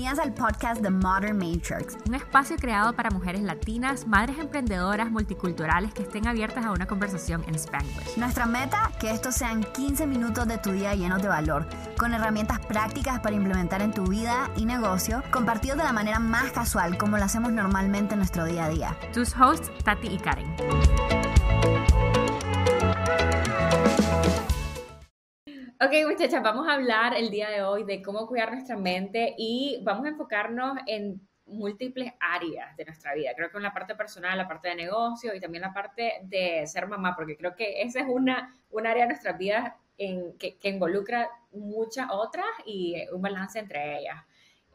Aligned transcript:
Bienvenidas 0.00 0.26
al 0.26 0.32
podcast 0.32 0.80
The 0.80 0.88
Modern 0.88 1.36
Matrix, 1.36 1.98
un 2.08 2.14
espacio 2.14 2.56
creado 2.56 2.94
para 2.94 3.10
mujeres 3.10 3.42
latinas, 3.42 4.06
madres 4.06 4.38
emprendedoras, 4.38 5.10
multiculturales 5.10 5.92
que 5.92 6.04
estén 6.04 6.26
abiertas 6.26 6.64
a 6.64 6.70
una 6.70 6.86
conversación 6.86 7.44
en 7.46 7.54
Spanglish. 7.54 8.16
Nuestra 8.16 8.46
meta, 8.46 8.92
que 8.98 9.10
estos 9.10 9.34
sean 9.34 9.62
15 9.62 10.06
minutos 10.06 10.48
de 10.48 10.56
tu 10.56 10.72
día 10.72 10.94
llenos 10.94 11.20
de 11.20 11.28
valor, 11.28 11.66
con 11.98 12.14
herramientas 12.14 12.60
prácticas 12.60 13.20
para 13.20 13.36
implementar 13.36 13.82
en 13.82 13.92
tu 13.92 14.06
vida 14.06 14.50
y 14.56 14.64
negocio, 14.64 15.22
compartidos 15.30 15.76
de 15.76 15.84
la 15.84 15.92
manera 15.92 16.18
más 16.18 16.50
casual 16.50 16.96
como 16.96 17.18
lo 17.18 17.24
hacemos 17.24 17.52
normalmente 17.52 18.14
en 18.14 18.20
nuestro 18.20 18.46
día 18.46 18.64
a 18.64 18.68
día. 18.70 18.96
Tus 19.12 19.36
hosts, 19.36 19.70
Tati 19.84 20.08
y 20.08 20.16
Karen. 20.16 21.19
Ok, 25.82 25.92
muchachas, 26.06 26.42
vamos 26.42 26.68
a 26.68 26.74
hablar 26.74 27.14
el 27.16 27.30
día 27.30 27.48
de 27.48 27.62
hoy 27.62 27.84
de 27.84 28.02
cómo 28.02 28.26
cuidar 28.26 28.52
nuestra 28.52 28.76
mente 28.76 29.34
y 29.38 29.80
vamos 29.82 30.04
a 30.04 30.10
enfocarnos 30.10 30.76
en 30.84 31.26
múltiples 31.46 32.12
áreas 32.20 32.76
de 32.76 32.84
nuestra 32.84 33.14
vida. 33.14 33.30
Creo 33.34 33.50
que 33.50 33.56
en 33.56 33.62
la 33.62 33.72
parte 33.72 33.94
personal, 33.94 34.36
la 34.36 34.46
parte 34.46 34.68
de 34.68 34.74
negocio 34.74 35.34
y 35.34 35.40
también 35.40 35.62
la 35.62 35.72
parte 35.72 36.20
de 36.24 36.66
ser 36.66 36.86
mamá, 36.86 37.16
porque 37.16 37.34
creo 37.34 37.56
que 37.56 37.80
esa 37.80 38.00
es 38.00 38.06
una, 38.10 38.54
un 38.70 38.86
área 38.86 39.04
de 39.04 39.08
nuestras 39.08 39.38
vidas 39.38 39.72
en, 39.96 40.36
que, 40.36 40.58
involucra 40.64 41.30
muchas 41.50 42.08
otras 42.10 42.44
y 42.66 42.96
un 43.10 43.22
balance 43.22 43.58
entre 43.58 44.00
ellas. 44.00 44.22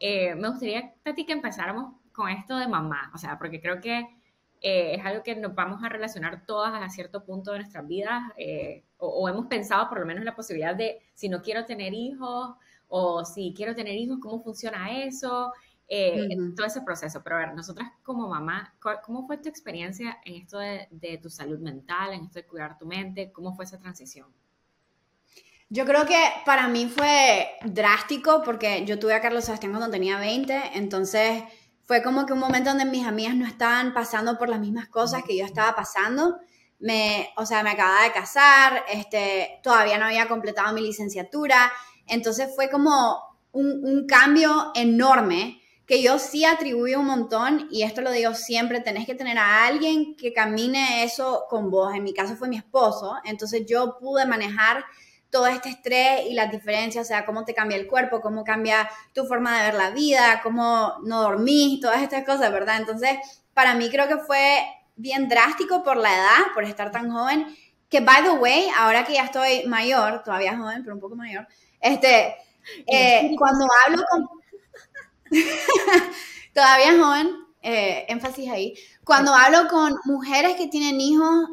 Eh, 0.00 0.34
me 0.34 0.48
gustaría, 0.48 0.92
Tati, 1.04 1.24
que 1.24 1.34
empezáramos 1.34 1.94
con 2.10 2.30
esto 2.30 2.58
de 2.58 2.66
mamá, 2.66 3.12
o 3.14 3.18
sea, 3.18 3.38
porque 3.38 3.60
creo 3.60 3.80
que 3.80 4.08
eh, 4.60 4.96
es 4.96 5.06
algo 5.06 5.22
que 5.22 5.36
nos 5.36 5.54
vamos 5.54 5.84
a 5.84 5.88
relacionar 5.88 6.44
todas 6.46 6.82
a 6.82 6.88
cierto 6.88 7.24
punto 7.24 7.52
de 7.52 7.58
nuestras 7.58 7.86
vidas, 7.86 8.24
eh, 8.36 8.82
o, 8.98 9.28
hemos 9.28 9.46
pensado 9.46 9.88
por 9.88 10.00
lo 10.00 10.06
menos 10.06 10.24
la 10.24 10.34
posibilidad 10.34 10.74
de 10.74 11.00
si 11.14 11.28
no 11.28 11.42
quiero 11.42 11.64
tener 11.64 11.92
hijos, 11.92 12.56
o 12.88 13.24
si 13.24 13.52
quiero 13.54 13.74
tener 13.74 13.94
hijos, 13.94 14.18
cómo 14.20 14.42
funciona 14.42 15.02
eso, 15.02 15.52
eh, 15.88 16.28
todo 16.54 16.66
ese 16.66 16.82
proceso. 16.82 17.22
Pero 17.22 17.36
a 17.36 17.38
ver, 17.40 17.54
nosotras 17.54 17.90
como 18.02 18.28
mamá, 18.28 18.74
¿cómo 19.04 19.26
fue 19.26 19.38
tu 19.38 19.48
experiencia 19.48 20.18
en 20.24 20.34
esto 20.34 20.58
de, 20.58 20.88
de, 20.90 21.18
tu 21.18 21.30
salud 21.30 21.58
mental, 21.58 22.12
en 22.12 22.24
esto 22.24 22.38
de 22.38 22.46
cuidar 22.46 22.78
tu 22.78 22.86
mente? 22.86 23.32
¿Cómo 23.32 23.54
fue 23.54 23.64
esa 23.64 23.78
transición? 23.78 24.28
Yo 25.68 25.84
creo 25.84 26.06
que 26.06 26.16
para 26.44 26.68
mí 26.68 26.86
fue 26.86 27.48
drástico 27.64 28.42
porque 28.44 28.84
yo 28.84 29.00
tuve 29.00 29.14
a 29.14 29.20
Carlos 29.20 29.44
Sebastián 29.44 29.72
cuando 29.72 29.90
tenía 29.90 30.16
20, 30.18 30.72
entonces 30.74 31.42
fue 31.86 32.02
como 32.02 32.24
que 32.24 32.32
un 32.32 32.38
momento 32.38 32.70
donde 32.70 32.84
mis 32.84 33.06
amigas 33.06 33.34
no 33.34 33.46
estaban 33.46 33.92
pasando 33.92 34.38
por 34.38 34.48
las 34.48 34.60
mismas 34.60 34.88
cosas 34.88 35.24
que 35.24 35.36
yo 35.36 35.44
estaba 35.44 35.74
pasando. 35.74 36.38
Me, 36.78 37.30
o 37.36 37.46
sea, 37.46 37.62
me 37.62 37.70
acababa 37.70 38.02
de 38.02 38.12
casar, 38.12 38.84
este, 38.92 39.60
todavía 39.62 39.98
no 39.98 40.06
había 40.06 40.28
completado 40.28 40.74
mi 40.74 40.82
licenciatura, 40.82 41.72
entonces 42.06 42.54
fue 42.54 42.68
como 42.68 43.18
un, 43.52 43.80
un 43.82 44.06
cambio 44.06 44.72
enorme 44.74 45.62
que 45.86 46.02
yo 46.02 46.18
sí 46.18 46.44
atribuyo 46.44 46.98
un 46.98 47.06
montón, 47.06 47.68
y 47.70 47.82
esto 47.82 48.00
lo 48.00 48.10
digo 48.10 48.34
siempre, 48.34 48.80
tenés 48.80 49.06
que 49.06 49.14
tener 49.14 49.38
a 49.38 49.66
alguien 49.66 50.16
que 50.16 50.32
camine 50.32 51.04
eso 51.04 51.44
con 51.48 51.70
vos. 51.70 51.94
En 51.94 52.02
mi 52.02 52.12
caso 52.12 52.34
fue 52.36 52.48
mi 52.48 52.56
esposo, 52.56 53.16
entonces 53.24 53.64
yo 53.66 53.96
pude 54.00 54.26
manejar 54.26 54.84
todo 55.30 55.46
este 55.46 55.68
estrés 55.68 56.26
y 56.28 56.34
las 56.34 56.50
diferencias, 56.50 57.04
o 57.04 57.08
sea, 57.08 57.24
cómo 57.24 57.44
te 57.44 57.54
cambia 57.54 57.76
el 57.76 57.86
cuerpo, 57.86 58.20
cómo 58.20 58.42
cambia 58.42 58.88
tu 59.12 59.26
forma 59.26 59.56
de 59.58 59.66
ver 59.66 59.74
la 59.74 59.90
vida, 59.90 60.40
cómo 60.42 60.94
no 61.04 61.22
dormís, 61.22 61.80
todas 61.80 62.02
estas 62.02 62.24
cosas, 62.24 62.50
¿verdad? 62.52 62.78
Entonces, 62.78 63.18
para 63.54 63.74
mí 63.74 63.88
creo 63.88 64.08
que 64.08 64.18
fue 64.18 64.64
bien 64.96 65.28
drástico 65.28 65.82
por 65.82 65.96
la 65.96 66.14
edad, 66.14 66.52
por 66.54 66.64
estar 66.64 66.90
tan 66.90 67.10
joven, 67.10 67.46
que, 67.88 68.00
by 68.00 68.22
the 68.24 68.30
way, 68.30 68.66
ahora 68.76 69.04
que 69.04 69.14
ya 69.14 69.24
estoy 69.24 69.64
mayor, 69.66 70.22
todavía 70.24 70.56
joven, 70.56 70.82
pero 70.82 70.94
un 70.94 71.00
poco 71.00 71.14
mayor, 71.14 71.46
este, 71.80 72.34
eh, 72.86 73.34
cuando 73.38 73.66
hablo 73.86 74.02
con... 74.10 74.28
todavía 76.54 76.98
joven, 76.98 77.30
eh, 77.62 78.06
énfasis 78.08 78.50
ahí, 78.50 78.74
cuando 79.04 79.34
hablo 79.34 79.68
con 79.68 79.94
mujeres 80.04 80.56
que 80.56 80.68
tienen 80.68 81.00
hijos 81.00 81.48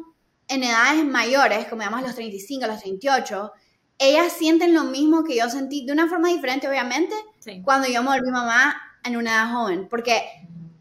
en 0.48 0.64
edades 0.64 1.04
mayores, 1.04 1.66
como 1.66 1.82
digamos 1.82 2.02
los 2.02 2.14
35, 2.14 2.66
los 2.66 2.80
38, 2.80 3.52
ellas 3.98 4.32
sienten 4.32 4.74
lo 4.74 4.84
mismo 4.84 5.24
que 5.24 5.36
yo 5.36 5.48
sentí, 5.48 5.84
de 5.86 5.92
una 5.92 6.08
forma 6.08 6.28
diferente, 6.28 6.68
obviamente, 6.68 7.14
cuando 7.62 7.88
yo 7.88 8.02
me 8.02 8.10
volví 8.10 8.30
mamá 8.30 8.74
en 9.04 9.16
una 9.16 9.30
edad 9.30 9.52
joven, 9.52 9.88
porque 9.88 10.22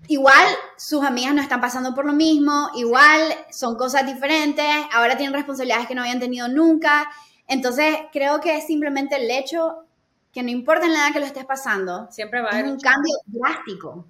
igual 0.08 0.46
sus 0.78 1.04
amigas 1.04 1.34
no 1.34 1.42
están 1.42 1.62
pasando 1.62 1.96
por 1.96 2.06
lo 2.06 2.14
mismo, 2.14 2.70
igual 2.76 3.22
son 3.52 3.76
cosas 3.76 4.06
diferentes, 4.06 4.66
ahora 4.92 5.18
tienen 5.18 5.34
responsabilidades 5.34 5.88
que 5.88 5.96
no 5.96 6.02
habían 6.02 6.20
tenido 6.20 6.48
nunca, 6.48 7.10
entonces 7.48 7.96
creo 8.12 8.40
que 8.40 8.58
es 8.58 8.68
simplemente 8.68 9.16
el 9.16 9.30
hecho 9.30 9.86
que 10.32 10.44
no 10.44 10.50
importa 10.50 10.86
en 10.86 10.94
la 10.94 11.00
edad 11.00 11.14
que 11.14 11.20
lo 11.20 11.26
estés 11.26 11.46
pasando, 11.46 12.08
siempre 12.12 12.42
va 12.42 12.50
a 12.50 12.54
haber 12.54 12.66
un 12.66 12.80
cambio 12.80 13.14
drástico. 13.28 14.08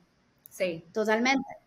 Sí. 0.50 0.86
Totalmente. 0.94 1.58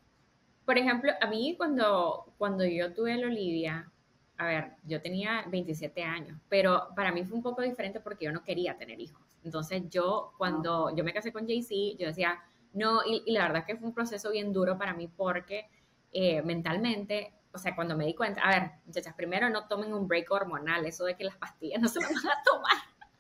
Por 0.65 0.79
ejemplo, 0.79 1.13
a 1.21 1.27
mí 1.27 1.55
cuando, 1.57 2.33
cuando 2.39 2.65
yo 2.65 2.93
tuve 2.95 3.13
a 3.13 3.27
Olivia, 3.27 3.91
a 4.39 4.47
ver, 4.47 4.73
yo 4.85 5.01
tenía 5.01 5.45
27 5.49 6.03
años, 6.03 6.39
pero 6.49 6.89
para 6.95 7.13
mí 7.13 7.25
fue 7.25 7.37
un 7.37 7.43
poco 7.43 7.63
diferente 7.63 8.01
porque 8.01 8.27
yo 8.27 8.33
no 8.33 8.43
quería 8.43 8.77
tener 8.77 9.01
hijos. 9.01 9.23
Entonces 9.45 9.83
yo, 9.91 10.33
cuando 10.39 10.95
yo 10.95 11.05
me 11.05 11.13
casé 11.13 11.33
con 11.33 11.47
JC, 11.47 11.97
yo 11.99 12.07
decía, 12.07 12.39
no, 12.77 13.01
y, 13.07 13.33
la 13.33 13.49
verdad 13.49 13.65
que 13.65 13.75
fue 13.75 13.89
un 13.89 13.95
proceso 13.95 14.31
bien 14.31 14.53
duro 14.53 14.77
para 14.77 14.93
mí 14.93 15.09
porque 15.09 15.67
eh, 16.13 16.43
mentalmente, 16.43 17.33
o 17.53 17.59
sea, 17.59 17.75
cuando 17.75 17.97
me 17.97 18.05
di 18.05 18.15
cuenta, 18.15 18.43
a 18.43 18.51
ver, 18.51 18.71
muchachas, 18.85 19.15
primero 19.15 19.49
no 19.49 19.67
tomen 19.67 19.95
un 19.95 20.07
break 20.07 20.31
hormonal, 20.31 20.85
eso 20.85 21.07
de 21.07 21.17
que 21.17 21.25
las 21.25 21.39
pastillas 21.39 21.81
no 21.83 21.89
se 21.89 22.01
las 22.01 22.13
van 22.13 22.33
a 22.33 22.43
tomar 22.45 22.77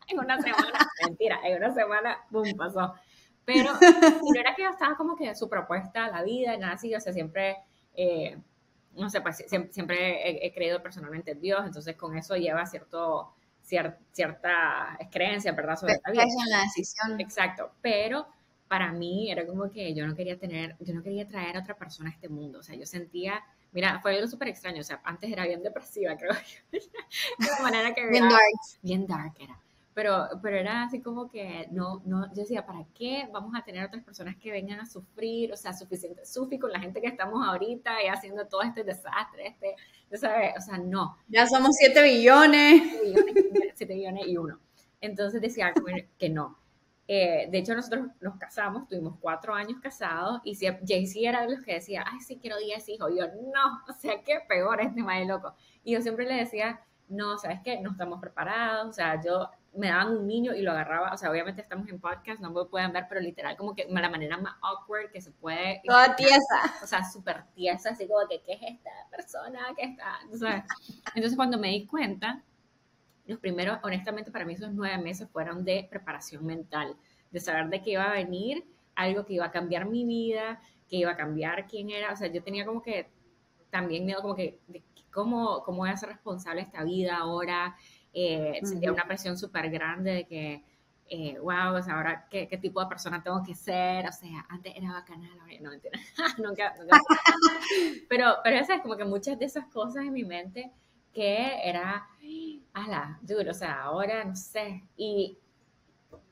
en 0.08 0.18
una 0.18 0.40
semana, 0.42 0.78
mentira, 1.06 1.40
en 1.42 1.56
una 1.56 1.72
semana, 1.72 2.18
boom, 2.28 2.54
pasó. 2.54 2.94
Pero 3.46 3.72
no 4.34 4.40
era 4.40 4.54
que 4.54 4.64
yo 4.64 4.68
estaba 4.68 4.94
como 4.94 5.16
que 5.16 5.34
su 5.34 5.48
propuesta 5.48 6.04
a 6.04 6.10
la 6.10 6.22
vida, 6.22 6.54
nada 6.58 6.74
así, 6.74 6.94
o 6.94 7.00
sea, 7.00 7.12
siempre... 7.12 7.56
Eh, 7.94 8.38
no 8.92 9.10
sé, 9.10 9.20
pues, 9.20 9.44
siempre, 9.46 10.46
he, 10.46 10.54
creído 10.54 10.82
personalmente 10.82 11.32
en 11.32 11.40
Dios, 11.42 11.60
entonces 11.66 11.96
con 11.96 12.16
eso 12.16 12.34
lleva 12.34 12.64
cierto, 12.64 13.34
cierta 13.60 14.98
creencia, 15.10 15.52
¿verdad? 15.52 15.76
Sobre 15.76 16.00
la 16.02 16.12
vida. 16.12 16.24
la 16.48 16.62
decisión. 16.62 17.20
Exacto, 17.20 17.72
pero 17.82 18.26
para 18.68 18.92
mí 18.92 19.30
era 19.30 19.46
como 19.46 19.70
que 19.70 19.94
yo 19.94 20.06
no 20.06 20.14
quería 20.14 20.38
tener, 20.38 20.76
yo 20.80 20.94
no 20.94 21.02
quería 21.02 21.26
traer 21.26 21.56
a 21.56 21.60
otra 21.60 21.76
persona 21.76 22.10
a 22.10 22.12
este 22.12 22.28
mundo, 22.28 22.60
o 22.60 22.62
sea, 22.62 22.74
yo 22.76 22.86
sentía, 22.86 23.44
mira, 23.72 24.00
fue 24.00 24.16
algo 24.16 24.26
súper 24.26 24.48
extraño, 24.48 24.80
o 24.80 24.84
sea, 24.84 25.00
antes 25.04 25.30
era 25.30 25.46
bien 25.46 25.62
depresiva, 25.62 26.16
creo, 26.18 26.32
de 26.70 26.80
la 27.38 27.62
manera 27.62 27.94
que 27.94 28.08
bien 28.08 28.28
dark. 28.28 28.42
Bien 28.82 29.06
dark 29.06 29.34
era 29.38 29.60
pero, 29.96 30.28
pero 30.42 30.58
era 30.58 30.82
así 30.82 31.00
como 31.00 31.30
que 31.30 31.68
no, 31.70 32.02
no, 32.04 32.26
yo 32.34 32.42
decía, 32.42 32.66
¿para 32.66 32.84
qué 32.94 33.26
vamos 33.32 33.54
a 33.56 33.64
tener 33.64 33.82
otras 33.82 34.04
personas 34.04 34.36
que 34.36 34.52
vengan 34.52 34.78
a 34.78 34.84
sufrir? 34.84 35.50
O 35.54 35.56
sea, 35.56 35.72
suficiente 35.72 36.26
sufi 36.26 36.58
con 36.58 36.70
la 36.70 36.78
gente 36.78 37.00
que 37.00 37.06
estamos 37.06 37.42
ahorita 37.42 38.02
y 38.04 38.08
haciendo 38.08 38.46
todo 38.46 38.60
este 38.60 38.84
desastre, 38.84 39.46
este, 39.46 39.74
¿sabes? 40.18 40.52
O 40.58 40.60
sea, 40.60 40.76
no. 40.76 41.16
Ya 41.28 41.46
somos 41.46 41.76
7 41.76 42.02
billones. 42.02 42.82
7 43.74 43.94
billones, 43.94 44.26
y 44.26 44.36
uno. 44.36 44.60
Entonces 45.00 45.40
decía 45.40 45.72
que 46.18 46.28
no. 46.28 46.58
Eh, 47.08 47.48
de 47.50 47.58
hecho, 47.58 47.74
nosotros 47.74 48.06
nos 48.20 48.36
casamos, 48.36 48.88
tuvimos 48.88 49.16
cuatro 49.20 49.54
años 49.54 49.78
casados 49.80 50.40
y 50.44 50.54
si, 50.56 50.66
Jay-Z 50.66 51.28
era 51.28 51.42
de 51.42 51.54
los 51.54 51.64
que 51.64 51.74
decía, 51.74 52.04
ay, 52.06 52.20
sí, 52.20 52.38
quiero 52.40 52.58
10 52.58 52.88
hijos. 52.88 53.10
Y 53.12 53.18
yo, 53.18 53.26
no, 53.26 53.82
o 53.88 53.92
sea, 53.92 54.22
qué 54.22 54.40
peor 54.48 54.80
este 54.80 55.02
madre 55.02 55.26
loco. 55.26 55.54
Y 55.84 55.92
yo 55.92 56.00
siempre 56.00 56.26
le 56.26 56.34
decía, 56.34 56.80
no, 57.08 57.38
¿sabes 57.38 57.60
qué? 57.64 57.80
No 57.80 57.92
estamos 57.92 58.20
preparados. 58.20 58.88
O 58.88 58.92
sea, 58.92 59.22
yo 59.22 59.48
me 59.76 59.88
daban 59.88 60.16
un 60.16 60.26
niño 60.26 60.54
y 60.54 60.62
lo 60.62 60.72
agarraba, 60.72 61.12
o 61.12 61.16
sea, 61.16 61.30
obviamente 61.30 61.60
estamos 61.60 61.88
en 61.88 62.00
podcast, 62.00 62.40
no 62.40 62.50
me 62.50 62.64
pueden 62.64 62.92
ver, 62.92 63.04
pero 63.08 63.20
literal 63.20 63.56
como 63.56 63.74
que 63.74 63.86
la 63.88 64.08
manera 64.08 64.38
más 64.38 64.56
awkward 64.62 65.10
que 65.10 65.20
se 65.20 65.30
puede. 65.30 65.82
Toda 65.84 66.16
tiesa. 66.16 66.74
O 66.82 66.86
sea, 66.86 67.04
súper 67.04 67.44
tiesa, 67.54 67.90
así 67.90 68.08
como 68.08 68.26
que, 68.26 68.40
¿qué 68.42 68.54
es 68.54 68.62
esta 68.62 68.90
persona 69.10 69.60
que 69.76 69.84
está? 69.84 70.18
Entonces, 70.24 71.36
cuando 71.36 71.58
me 71.58 71.68
di 71.68 71.86
cuenta, 71.86 72.42
los 73.26 73.38
primeros, 73.38 73.78
honestamente, 73.82 74.30
para 74.30 74.44
mí 74.44 74.54
esos 74.54 74.72
nueve 74.72 74.98
meses 75.02 75.28
fueron 75.30 75.64
de 75.64 75.86
preparación 75.90 76.44
mental, 76.46 76.96
de 77.30 77.40
saber 77.40 77.68
de 77.68 77.82
qué 77.82 77.92
iba 77.92 78.04
a 78.04 78.12
venir, 78.12 78.64
algo 78.94 79.24
que 79.24 79.34
iba 79.34 79.46
a 79.46 79.50
cambiar 79.50 79.86
mi 79.86 80.04
vida, 80.04 80.60
que 80.88 80.96
iba 80.96 81.10
a 81.10 81.16
cambiar 81.16 81.66
quién 81.66 81.90
era, 81.90 82.12
o 82.12 82.16
sea, 82.16 82.28
yo 82.28 82.42
tenía 82.42 82.64
como 82.64 82.82
que 82.82 83.08
también 83.70 84.06
miedo 84.06 84.22
como 84.22 84.34
que, 84.34 84.60
de 84.68 84.82
cómo, 85.12 85.62
cómo 85.64 85.78
voy 85.78 85.90
a 85.90 85.96
ser 85.96 86.10
responsable 86.10 86.60
de 86.60 86.66
esta 86.66 86.84
vida 86.84 87.16
ahora, 87.16 87.76
eh, 88.12 88.60
sentía 88.62 88.92
una 88.92 89.06
presión 89.06 89.36
súper 89.36 89.70
grande 89.70 90.12
de 90.12 90.26
que, 90.26 90.64
eh, 91.08 91.38
wow, 91.38 91.76
o 91.76 91.82
sea, 91.82 91.96
ahora 91.96 92.26
¿qué, 92.30 92.48
qué, 92.48 92.58
tipo 92.58 92.80
de 92.80 92.86
persona 92.86 93.22
tengo 93.22 93.42
que 93.42 93.54
ser, 93.54 94.06
o 94.06 94.12
sea, 94.12 94.46
antes 94.48 94.74
era 94.74 94.92
bacana, 94.92 95.28
no, 95.60 95.70
mentira, 95.70 95.98
nunca, 96.38 96.74
nunca. 96.78 96.98
pero, 98.08 98.36
pero 98.42 98.56
esas 98.56 98.80
como 98.80 98.96
que 98.96 99.04
muchas 99.04 99.38
de 99.38 99.44
esas 99.44 99.66
cosas 99.66 100.04
en 100.04 100.12
mi 100.12 100.24
mente 100.24 100.72
que 101.12 101.60
era, 101.64 102.06
ala, 102.72 103.18
duro, 103.22 103.50
o 103.50 103.54
sea, 103.54 103.82
ahora 103.82 104.24
no 104.24 104.36
sé, 104.36 104.84
y 104.96 105.38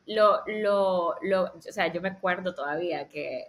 lo, 0.06 0.43
lo, 0.46 1.14
lo, 1.23 1.44
o 1.44 1.61
sea, 1.61 1.93
yo 1.93 2.00
me 2.00 2.11
acuerdo 2.11 2.55
todavía 2.55 3.08
que 3.08 3.46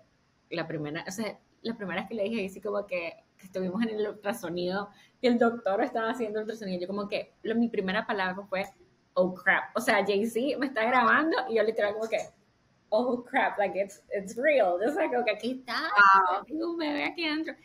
la 0.50 0.68
primera, 0.68 1.03
o 1.07 1.12
sea, 1.12 1.38
la 1.62 1.75
primera 1.75 2.01
vez 2.01 2.09
que 2.09 2.15
le 2.15 2.24
dije 2.24 2.45
así 2.45 2.62
como 2.62 2.86
que, 2.86 3.24
que 3.38 3.45
estuvimos 3.45 3.81
en 3.83 3.89
el 3.89 4.07
ultrasonido 4.07 4.89
y 5.19 5.27
el 5.27 5.38
doctor 5.38 5.81
estaba 5.81 6.12
haciendo 6.12 6.39
el 6.39 6.44
ultrasonido, 6.44 6.81
yo 6.81 6.88
como 6.88 7.07
que 7.07 7.33
lo, 7.44 7.56
mi 7.56 7.68
primera 7.68 8.06
palabra 8.06 8.45
fue, 8.47 8.65
oh 9.13 9.33
crap, 9.33 9.75
o 9.75 9.81
sea, 9.81 10.06
Jay-Z 10.06 10.57
me 10.57 10.68
está 10.68 10.86
grabando 10.86 11.38
y 11.50 11.56
yo 11.56 11.63
literal 11.63 11.94
como 11.94 12.07
que, 12.07 12.19
oh 12.89 13.24
crap, 13.24 13.57
like 13.57 13.80
it's, 13.80 14.01
it's 14.15 14.36
real. 14.36 14.80
O 14.81 14.92
sea, 14.92 15.09
como 15.09 15.25
que 15.25 15.31
aquí 15.31 15.51
está, 15.59 15.80
tengo 16.45 16.71
un 16.71 16.77
bebé 16.77 17.06
aquí 17.06 17.25
adentro. 17.25 17.56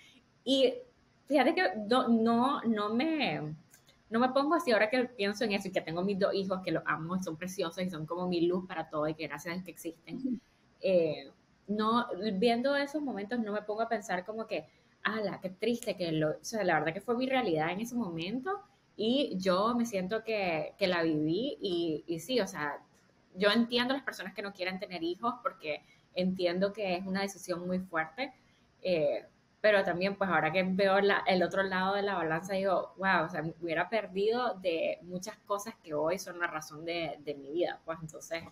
Y 0.44 0.74
fíjate 1.26 1.54
que 1.54 1.62
no, 1.88 2.08
no, 2.08 2.62
no 2.62 2.94
me 2.94 3.54
no 4.10 4.18
me 4.18 4.28
pongo 4.30 4.54
así 4.54 4.72
ahora 4.72 4.90
que 4.90 5.04
pienso 5.04 5.44
en 5.44 5.52
eso 5.52 5.68
y 5.68 5.72
que 5.72 5.80
tengo 5.80 6.02
mis 6.02 6.18
dos 6.18 6.34
hijos 6.34 6.60
que 6.64 6.72
los 6.72 6.82
amo 6.84 7.16
y 7.16 7.22
son 7.22 7.36
preciosos 7.36 7.82
y 7.82 7.88
son 7.88 8.06
como 8.06 8.26
mi 8.26 8.42
luz 8.42 8.66
para 8.66 8.90
todo 8.90 9.08
y 9.08 9.14
que 9.14 9.28
gracias 9.28 9.58
a 9.58 9.64
que 9.64 9.70
existen. 9.70 10.40
Eh, 10.80 11.30
no, 11.68 12.06
viendo 12.34 12.74
esos 12.74 13.00
momentos 13.02 13.38
no 13.38 13.52
me 13.52 13.62
pongo 13.62 13.82
a 13.82 13.88
pensar 13.88 14.24
como 14.24 14.46
que, 14.46 14.66
ala, 15.02 15.40
qué 15.40 15.50
triste 15.50 15.96
que 15.96 16.10
lo, 16.10 16.30
o 16.30 16.42
sea, 16.44 16.64
la 16.64 16.78
verdad 16.78 16.92
que 16.92 17.00
fue 17.00 17.16
mi 17.16 17.26
realidad 17.26 17.70
en 17.70 17.80
ese 17.80 17.94
momento 17.94 18.60
y 18.96 19.36
yo 19.38 19.74
me 19.76 19.86
siento 19.86 20.24
que, 20.24 20.74
que 20.76 20.88
la 20.88 21.02
viví 21.02 21.56
y, 21.60 22.04
y, 22.06 22.18
sí, 22.18 22.40
o 22.40 22.46
sea, 22.46 22.82
yo 23.36 23.50
entiendo 23.50 23.94
a 23.94 23.96
las 23.98 24.04
personas 24.04 24.34
que 24.34 24.42
no 24.42 24.52
quieren 24.52 24.80
tener 24.80 25.02
hijos 25.04 25.34
porque 25.42 25.82
entiendo 26.14 26.72
que 26.72 26.96
es 26.96 27.06
una 27.06 27.22
decisión 27.22 27.66
muy 27.66 27.78
fuerte, 27.78 28.32
eh, 28.82 29.26
pero 29.60 29.84
también 29.84 30.16
pues 30.16 30.30
ahora 30.30 30.52
que 30.52 30.62
veo 30.62 30.98
el 30.98 31.42
otro 31.42 31.62
lado 31.62 31.94
de 31.94 32.02
la 32.02 32.14
balanza 32.14 32.54
digo, 32.54 32.94
wow, 32.96 33.26
o 33.26 33.28
sea, 33.28 33.42
me 33.42 33.54
hubiera 33.60 33.88
perdido 33.88 34.54
de 34.54 34.98
muchas 35.02 35.36
cosas 35.46 35.74
que 35.82 35.94
hoy 35.94 36.18
son 36.18 36.38
la 36.38 36.46
razón 36.46 36.84
de, 36.84 37.18
de 37.24 37.34
mi 37.34 37.50
vida, 37.50 37.78
pues 37.84 37.98
entonces... 38.00 38.42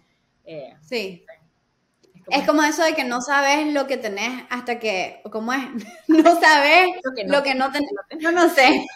Eh, 0.44 0.74
sí. 0.80 1.26
Es 2.30 2.46
como, 2.46 2.62
eso 2.62 2.82
de 2.82 2.94
que 2.94 3.04
no 3.04 3.20
sabes 3.20 3.72
lo 3.72 3.86
que 3.86 3.96
tenés 3.96 4.44
hasta 4.50 4.78
que, 4.78 5.22
¿cómo 5.30 5.52
es? 5.52 5.60
No 6.08 6.40
sabes 6.40 6.88
lo 7.04 7.42
que 7.42 7.54
no, 7.54 7.70
tenés. 7.70 7.90
Yo 8.18 8.32
no 8.32 8.48
sé. 8.48 8.86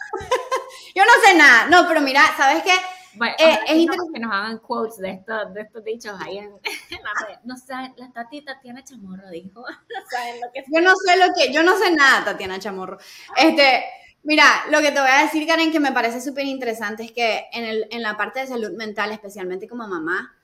Yo 0.94 1.02
no 1.04 1.12
sé 1.24 1.36
nada. 1.36 1.66
No, 1.68 1.88
pero 1.88 2.00
mira, 2.00 2.22
¿sabes 2.36 2.62
qué? 2.62 2.72
Bueno, 3.14 3.34
eh, 3.38 3.58
es 3.66 3.76
interesante 3.76 4.12
que 4.14 4.20
nos 4.20 4.32
hagan 4.32 4.58
quotes 4.58 4.98
de 4.98 5.10
estos, 5.10 5.54
de 5.54 5.60
estos 5.62 5.84
dichos 5.84 6.18
ahí 6.20 6.38
en, 6.38 6.50
la 6.50 7.26
red. 7.26 7.38
No 7.44 7.56
sé, 7.56 7.74
la 7.96 8.10
Tati 8.12 8.42
Tatiana 8.42 8.82
Chamorro 8.84 9.28
dijo. 9.30 9.64
No 9.88 10.00
saben 10.10 10.40
lo 10.40 10.52
que 10.52 10.64
Yo 10.72 10.80
no 10.80 10.94
sé 10.96 11.16
lo 11.16 11.34
que, 11.34 11.52
yo 11.52 11.62
no 11.62 11.78
sé 11.78 11.94
nada, 11.94 12.24
Tatiana 12.24 12.58
Chamorro. 12.58 12.98
Este, 13.36 13.84
mira, 14.22 14.44
lo 14.70 14.80
que 14.80 14.92
te 14.92 15.00
voy 15.00 15.10
a 15.10 15.22
decir, 15.22 15.46
Karen, 15.46 15.72
que 15.72 15.80
me 15.80 15.92
parece 15.92 16.20
súper 16.20 16.46
interesante 16.46 17.04
es 17.04 17.12
que 17.12 17.46
en, 17.52 17.64
el, 17.64 17.86
en 17.90 18.02
la 18.02 18.16
parte 18.16 18.40
de 18.40 18.46
salud 18.46 18.72
mental, 18.72 19.12
especialmente 19.12 19.68
como 19.68 19.86
mamá, 19.86 20.34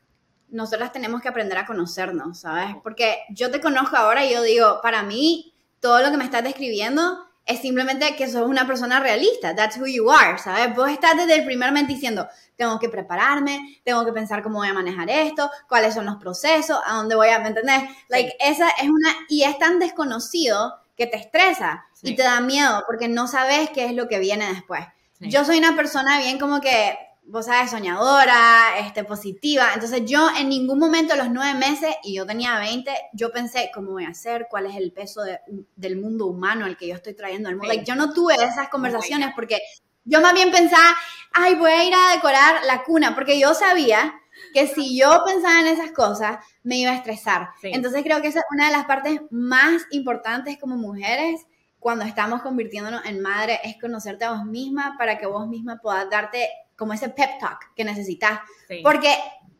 nosotras 0.51 0.93
tenemos 0.93 1.21
que 1.21 1.29
aprender 1.29 1.59
a 1.59 1.67
conocernos, 1.67 2.41
¿sabes? 2.41 2.75
Porque 2.83 3.19
yo 3.31 3.51
te 3.51 3.61
conozco 3.61 3.97
ahora 3.97 4.25
y 4.25 4.33
yo 4.33 4.43
digo, 4.43 4.81
para 4.83 5.03
mí, 5.03 5.55
todo 5.81 6.03
lo 6.03 6.11
que 6.11 6.17
me 6.17 6.25
estás 6.25 6.43
describiendo 6.43 7.28
es 7.49 7.61
simplemente 7.61 8.15
que 8.15 8.29
sos 8.29 8.47
una 8.47 8.67
persona 8.67 9.01
realista. 9.01 9.57
That's 9.57 9.79
who 9.79 9.87
you 9.87 10.11
are, 10.11 10.39
¿sabes? 10.39 10.77
Vos 10.77 10.91
estás 10.91 11.17
desde 11.17 11.35
el 11.35 11.47
primer 11.47 11.71
momento 11.71 11.95
diciendo, 11.95 12.29
tengo 12.57 12.79
que 12.79 12.91
prepararme, 12.91 13.81
tengo 13.85 14.05
que 14.05 14.13
pensar 14.13 14.43
cómo 14.43 14.59
voy 14.59 14.69
a 14.69 14.75
manejar 14.75 15.09
esto, 15.09 15.51
cuáles 15.67 15.95
son 15.95 16.05
los 16.05 16.17
procesos, 16.17 16.79
a 16.87 16.97
dónde 16.97 17.17
voy 17.17 17.31
a, 17.31 17.39
¿me 17.39 17.49
entendés? 17.49 17.85
Like, 18.09 18.37
esa 18.39 18.69
es 18.69 18.89
una, 18.91 19.17
y 19.31 19.45
es 19.45 19.59
tan 19.59 19.79
desconocido 19.79 20.75
que 20.95 21.07
te 21.07 21.17
estresa 21.17 21.87
y 22.03 22.15
te 22.15 22.23
da 22.23 22.41
miedo 22.41 22.85
porque 22.87 23.09
no 23.09 23.27
sabes 23.27 23.71
qué 23.71 23.87
es 23.87 23.95
lo 23.95 24.09
que 24.09 24.19
viene 24.19 24.47
después. 24.53 24.85
Yo 25.21 25.45
soy 25.45 25.57
una 25.59 25.75
persona 25.75 26.19
bien 26.19 26.39
como 26.39 26.61
que 26.61 26.99
vos 27.29 27.47
sabes, 27.47 27.71
soñadora, 27.71 28.79
este, 28.81 29.05
positiva. 29.05 29.71
Entonces 29.75 30.03
yo 30.07 30.29
en 30.39 30.49
ningún 30.49 30.79
momento 30.79 31.15
los 31.15 31.31
nueve 31.31 31.59
meses, 31.59 31.95
y 32.03 32.15
yo 32.15 32.27
tenía 32.27 32.59
20, 32.59 32.91
yo 33.13 33.31
pensé, 33.31 33.71
¿cómo 33.73 33.93
voy 33.93 34.05
a 34.05 34.09
hacer? 34.09 34.47
¿Cuál 34.51 34.67
es 34.67 34.77
el 34.77 34.93
peso 34.93 35.23
del 35.77 35.97
mundo 36.01 36.27
humano 36.27 36.65
al 36.65 36.77
que 36.77 36.89
yo 36.89 36.95
estoy 36.95 37.15
trayendo 37.15 37.49
al 37.49 37.57
mundo? 37.57 37.73
yo 37.85 37.95
no 37.95 38.13
tuve 38.13 38.35
esas 38.35 38.69
conversaciones 38.69 39.33
porque 39.35 39.61
yo 40.05 40.21
más 40.21 40.33
bien 40.33 40.51
pensaba, 40.51 40.97
ay, 41.33 41.55
voy 41.55 41.71
a 41.71 41.85
ir 41.85 41.95
a 41.95 42.15
decorar 42.15 42.65
la 42.65 42.83
cuna, 42.83 43.15
porque 43.15 43.39
yo 43.39 43.53
sabía 43.55 44.15
que 44.55 44.67
si 44.67 44.99
yo 44.99 45.23
pensaba 45.27 45.61
en 45.61 45.67
esas 45.67 45.93
cosas, 45.93 46.39
me 46.63 46.79
iba 46.79 46.93
a 46.93 46.97
estresar. 46.97 47.51
Entonces 47.63 48.03
creo 48.03 48.23
que 48.23 48.29
esa 48.29 48.39
es 48.41 48.47
una 48.51 48.67
de 48.67 48.73
las 48.73 48.87
partes 48.87 49.21
más 49.31 49.83
importantes 49.91 50.59
como 50.59 50.77
mujeres 50.77 51.47
cuando 51.79 52.05
estamos 52.05 52.43
convirtiéndonos 52.43 53.05
en 53.05 53.21
madre, 53.21 53.61
es 53.63 53.77
conocerte 53.81 54.25
a 54.25 54.33
vos 54.33 54.45
misma 54.45 54.97
para 54.99 55.19
que 55.19 55.27
vos 55.27 55.47
misma 55.47 55.79
puedas 55.81 56.11
darte 56.11 56.49
como 56.79 56.93
ese 56.93 57.11
pep 57.11 57.39
talk 57.41 57.75
que 57.75 57.85
necesitas. 57.85 58.41
Porque 58.83 59.15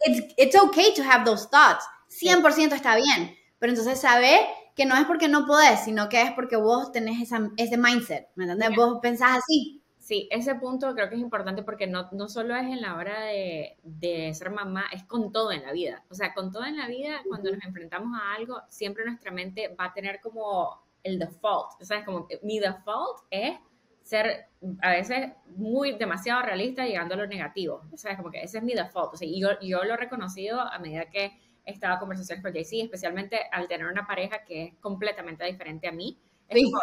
it's, 0.07 0.35
it's, 0.39 0.57
okay 0.57 0.95
to 0.95 1.03
have 1.03 1.25
those 1.25 1.49
thoughts. 1.51 1.85
100% 2.09 2.73
está 2.73 2.97
bien. 2.97 3.37
Pero 3.59 3.73
entonces 3.73 4.01
saber 4.01 4.41
que 4.75 4.87
no 4.87 4.97
es 4.97 5.05
porque 5.05 5.27
no 5.29 5.45
podés, 5.45 5.81
sino 5.81 6.09
que 6.09 6.23
es 6.23 6.33
porque 6.33 6.57
vos 6.57 6.93
tenés 6.93 7.21
esa, 7.21 7.51
ese 7.57 7.77
mindset. 7.77 8.29
¿Me 8.37 8.45
entiendes? 8.45 8.77
Vos 8.77 9.01
pensás 9.03 9.39
así. 9.39 9.83
Sí, 9.99 10.29
ese 10.31 10.55
punto 10.55 10.95
creo 10.95 11.11
que 11.11 11.17
es 11.17 11.21
importante 11.21 11.63
porque 11.63 11.87
no, 11.87 12.09
no 12.13 12.29
solo 12.29 12.55
es 12.57 12.63
en 12.63 12.81
la 12.81 12.95
hora 12.95 13.25
de, 13.25 13.77
de, 13.83 14.33
ser 14.33 14.51
mamá, 14.51 14.87
es 14.93 15.05
con 15.05 15.33
todo 15.33 15.53
en 15.53 15.63
la 15.63 15.73
vida. 15.73 16.03
O 16.09 16.15
sea, 16.15 16.33
con 16.33 16.51
todo 16.51 16.65
en 16.65 16.79
la 16.79 16.87
vida, 16.87 17.21
cuando 17.29 17.51
nos 17.51 17.63
enfrentamos 17.63 18.19
a 18.19 18.35
algo, 18.35 18.63
siempre 18.69 19.05
nuestra 19.05 19.33
mente 19.33 19.75
va 19.79 19.87
a 19.87 19.93
tener 19.93 20.21
como 20.23 20.81
el 21.03 21.19
default. 21.19 21.73
O 21.81 21.85
sea, 21.85 22.05
como 22.05 22.27
mi 22.43 22.59
default 22.59 23.19
es 23.31 23.59
ser 24.09 24.49
a 24.81 24.91
veces 24.91 25.33
muy 25.55 25.99
demasiado 25.99 26.41
realista 26.41 26.87
llegando 26.87 27.15
a 27.15 27.19
lo 27.19 27.27
negativo. 27.27 27.83
O 27.93 27.97
sea, 27.99 28.17
como 28.17 28.31
que 28.31 28.43
ese 28.43 28.59
es 28.59 28.65
mi 28.65 28.73
default. 28.73 29.13
O 29.13 29.17
sea, 29.19 29.29
y 29.29 29.39
yo, 29.39 29.51
yo 29.61 29.85
lo 29.85 29.95
he 29.95 29.97
reconocido 29.99 30.61
a 30.61 30.79
medida 30.79 31.11
que 31.11 31.39
he 31.67 31.73
estado 31.73 31.95
en 31.95 32.01
conversaciones 32.01 32.43
con 32.43 32.53
JC, 32.53 32.85
especialmente 32.85 33.39
al 33.53 33.69
tener 33.69 33.87
una 33.87 34.07
pareja 34.07 34.45
que 34.45 34.65
es 34.65 34.75
completamente 34.81 35.45
diferente 35.45 35.89
a 35.89 35.93
mí. 35.93 36.19
Es 36.49 36.65
como, 36.65 36.81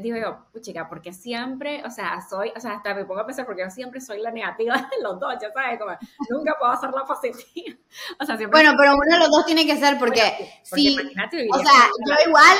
digo 0.00 0.16
yo, 0.16 0.60
chica, 0.62 0.88
porque 0.88 1.12
siempre, 1.12 1.84
o 1.84 1.90
sea, 1.90 2.22
soy, 2.22 2.50
o 2.56 2.60
sea, 2.60 2.76
hasta 2.76 2.94
me 2.94 3.04
pongo 3.04 3.20
a 3.20 3.26
pensar, 3.26 3.44
porque 3.44 3.60
yo 3.60 3.68
siempre 3.68 4.00
soy 4.00 4.22
la 4.22 4.30
negativa 4.30 4.76
de 4.76 5.02
los 5.02 5.20
dos, 5.20 5.34
ya 5.42 5.52
sabes, 5.52 5.78
como 5.78 5.92
nunca 6.30 6.56
puedo 6.58 6.74
ser 6.80 6.90
la 6.92 7.04
positiva. 7.04 7.76
O 8.18 8.24
sea, 8.24 8.36
siempre... 8.36 8.58
Bueno, 8.58 8.74
pero 8.78 8.94
uno 8.94 9.14
de 9.14 9.18
los 9.18 9.30
dos 9.30 9.46
tiene 9.46 9.66
que 9.66 9.76
ser, 9.76 9.98
porque, 9.98 10.22
sí, 10.62 10.96
o 10.98 11.58
sea, 11.58 11.88
yo 12.08 12.14
igual, 12.26 12.56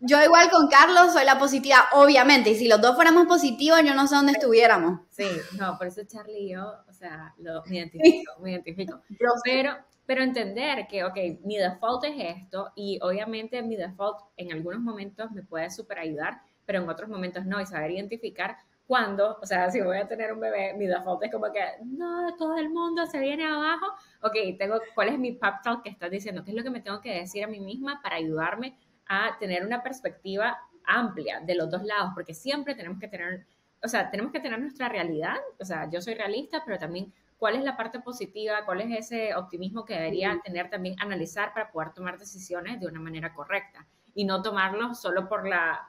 yo 0.00 0.22
igual 0.22 0.50
con 0.50 0.68
Carlos 0.68 1.12
soy 1.12 1.24
la 1.24 1.38
positiva, 1.38 1.88
obviamente, 1.92 2.50
y 2.50 2.54
si 2.54 2.68
los 2.68 2.80
dos 2.80 2.94
fuéramos 2.94 3.26
positivos, 3.26 3.82
yo 3.84 3.94
no 3.94 4.06
sé 4.06 4.14
dónde 4.14 4.32
estuviéramos. 4.32 5.00
Sí, 5.10 5.28
no, 5.58 5.76
por 5.76 5.86
eso 5.86 6.02
Charlie 6.06 6.38
y 6.38 6.52
yo, 6.52 6.72
o 6.88 6.92
sea, 6.92 7.34
lo, 7.38 7.62
me 7.66 7.76
identifico, 7.76 8.32
me 8.40 8.52
identifico. 8.52 9.00
Pero, 9.44 9.76
pero 10.06 10.22
entender 10.22 10.86
que, 10.88 11.04
ok, 11.04 11.16
mi 11.44 11.58
default 11.58 12.04
es 12.04 12.38
esto, 12.38 12.72
y 12.74 12.98
obviamente 13.02 13.62
mi 13.62 13.76
default 13.76 14.18
en 14.36 14.52
algunos 14.52 14.80
momentos 14.80 15.30
me 15.32 15.42
puede 15.42 15.70
super 15.70 15.98
ayudar, 15.98 16.40
pero 16.64 16.82
en 16.82 16.88
otros 16.88 17.08
momentos 17.08 17.44
no, 17.44 17.60
y 17.60 17.66
saber 17.66 17.90
identificar 17.90 18.56
cuándo, 18.86 19.38
o 19.40 19.46
sea, 19.46 19.70
si 19.70 19.80
voy 19.80 19.98
a 19.98 20.08
tener 20.08 20.32
un 20.32 20.40
bebé, 20.40 20.74
mi 20.74 20.86
default 20.86 21.22
es 21.22 21.30
como 21.30 21.52
que, 21.52 21.60
no, 21.84 22.34
todo 22.36 22.56
el 22.56 22.70
mundo 22.70 23.06
se 23.06 23.20
viene 23.20 23.46
abajo, 23.46 23.86
ok, 24.22 24.34
tengo, 24.58 24.80
¿cuál 24.96 25.10
es 25.10 25.18
mi 25.18 25.30
pep 25.30 25.62
talk 25.62 25.84
que 25.84 25.90
estás 25.90 26.10
diciendo? 26.10 26.42
¿Qué 26.42 26.50
es 26.50 26.56
lo 26.56 26.64
que 26.64 26.70
me 26.70 26.80
tengo 26.80 27.00
que 27.00 27.20
decir 27.20 27.44
a 27.44 27.46
mí 27.46 27.60
misma 27.60 28.00
para 28.02 28.16
ayudarme 28.16 28.76
a 29.12 29.36
tener 29.40 29.66
una 29.66 29.82
perspectiva 29.82 30.56
amplia 30.84 31.40
de 31.40 31.56
los 31.56 31.68
dos 31.68 31.82
lados, 31.82 32.12
porque 32.14 32.32
siempre 32.32 32.76
tenemos 32.76 33.00
que 33.00 33.08
tener, 33.08 33.44
o 33.82 33.88
sea, 33.88 34.08
tenemos 34.08 34.32
que 34.32 34.38
tener 34.38 34.60
nuestra 34.60 34.88
realidad, 34.88 35.36
o 35.58 35.64
sea, 35.64 35.90
yo 35.90 36.00
soy 36.00 36.14
realista, 36.14 36.62
pero 36.64 36.78
también 36.78 37.12
cuál 37.36 37.56
es 37.56 37.64
la 37.64 37.76
parte 37.76 37.98
positiva, 37.98 38.64
cuál 38.64 38.82
es 38.82 39.10
ese 39.10 39.34
optimismo 39.34 39.84
que 39.84 39.94
debería 39.94 40.40
tener 40.44 40.70
también 40.70 40.94
analizar 41.00 41.52
para 41.52 41.72
poder 41.72 41.92
tomar 41.92 42.18
decisiones 42.18 42.78
de 42.78 42.86
una 42.86 43.00
manera 43.00 43.34
correcta 43.34 43.84
y 44.14 44.24
no 44.24 44.42
tomarlo 44.42 44.94
solo 44.94 45.28
por 45.28 45.48
la, 45.48 45.88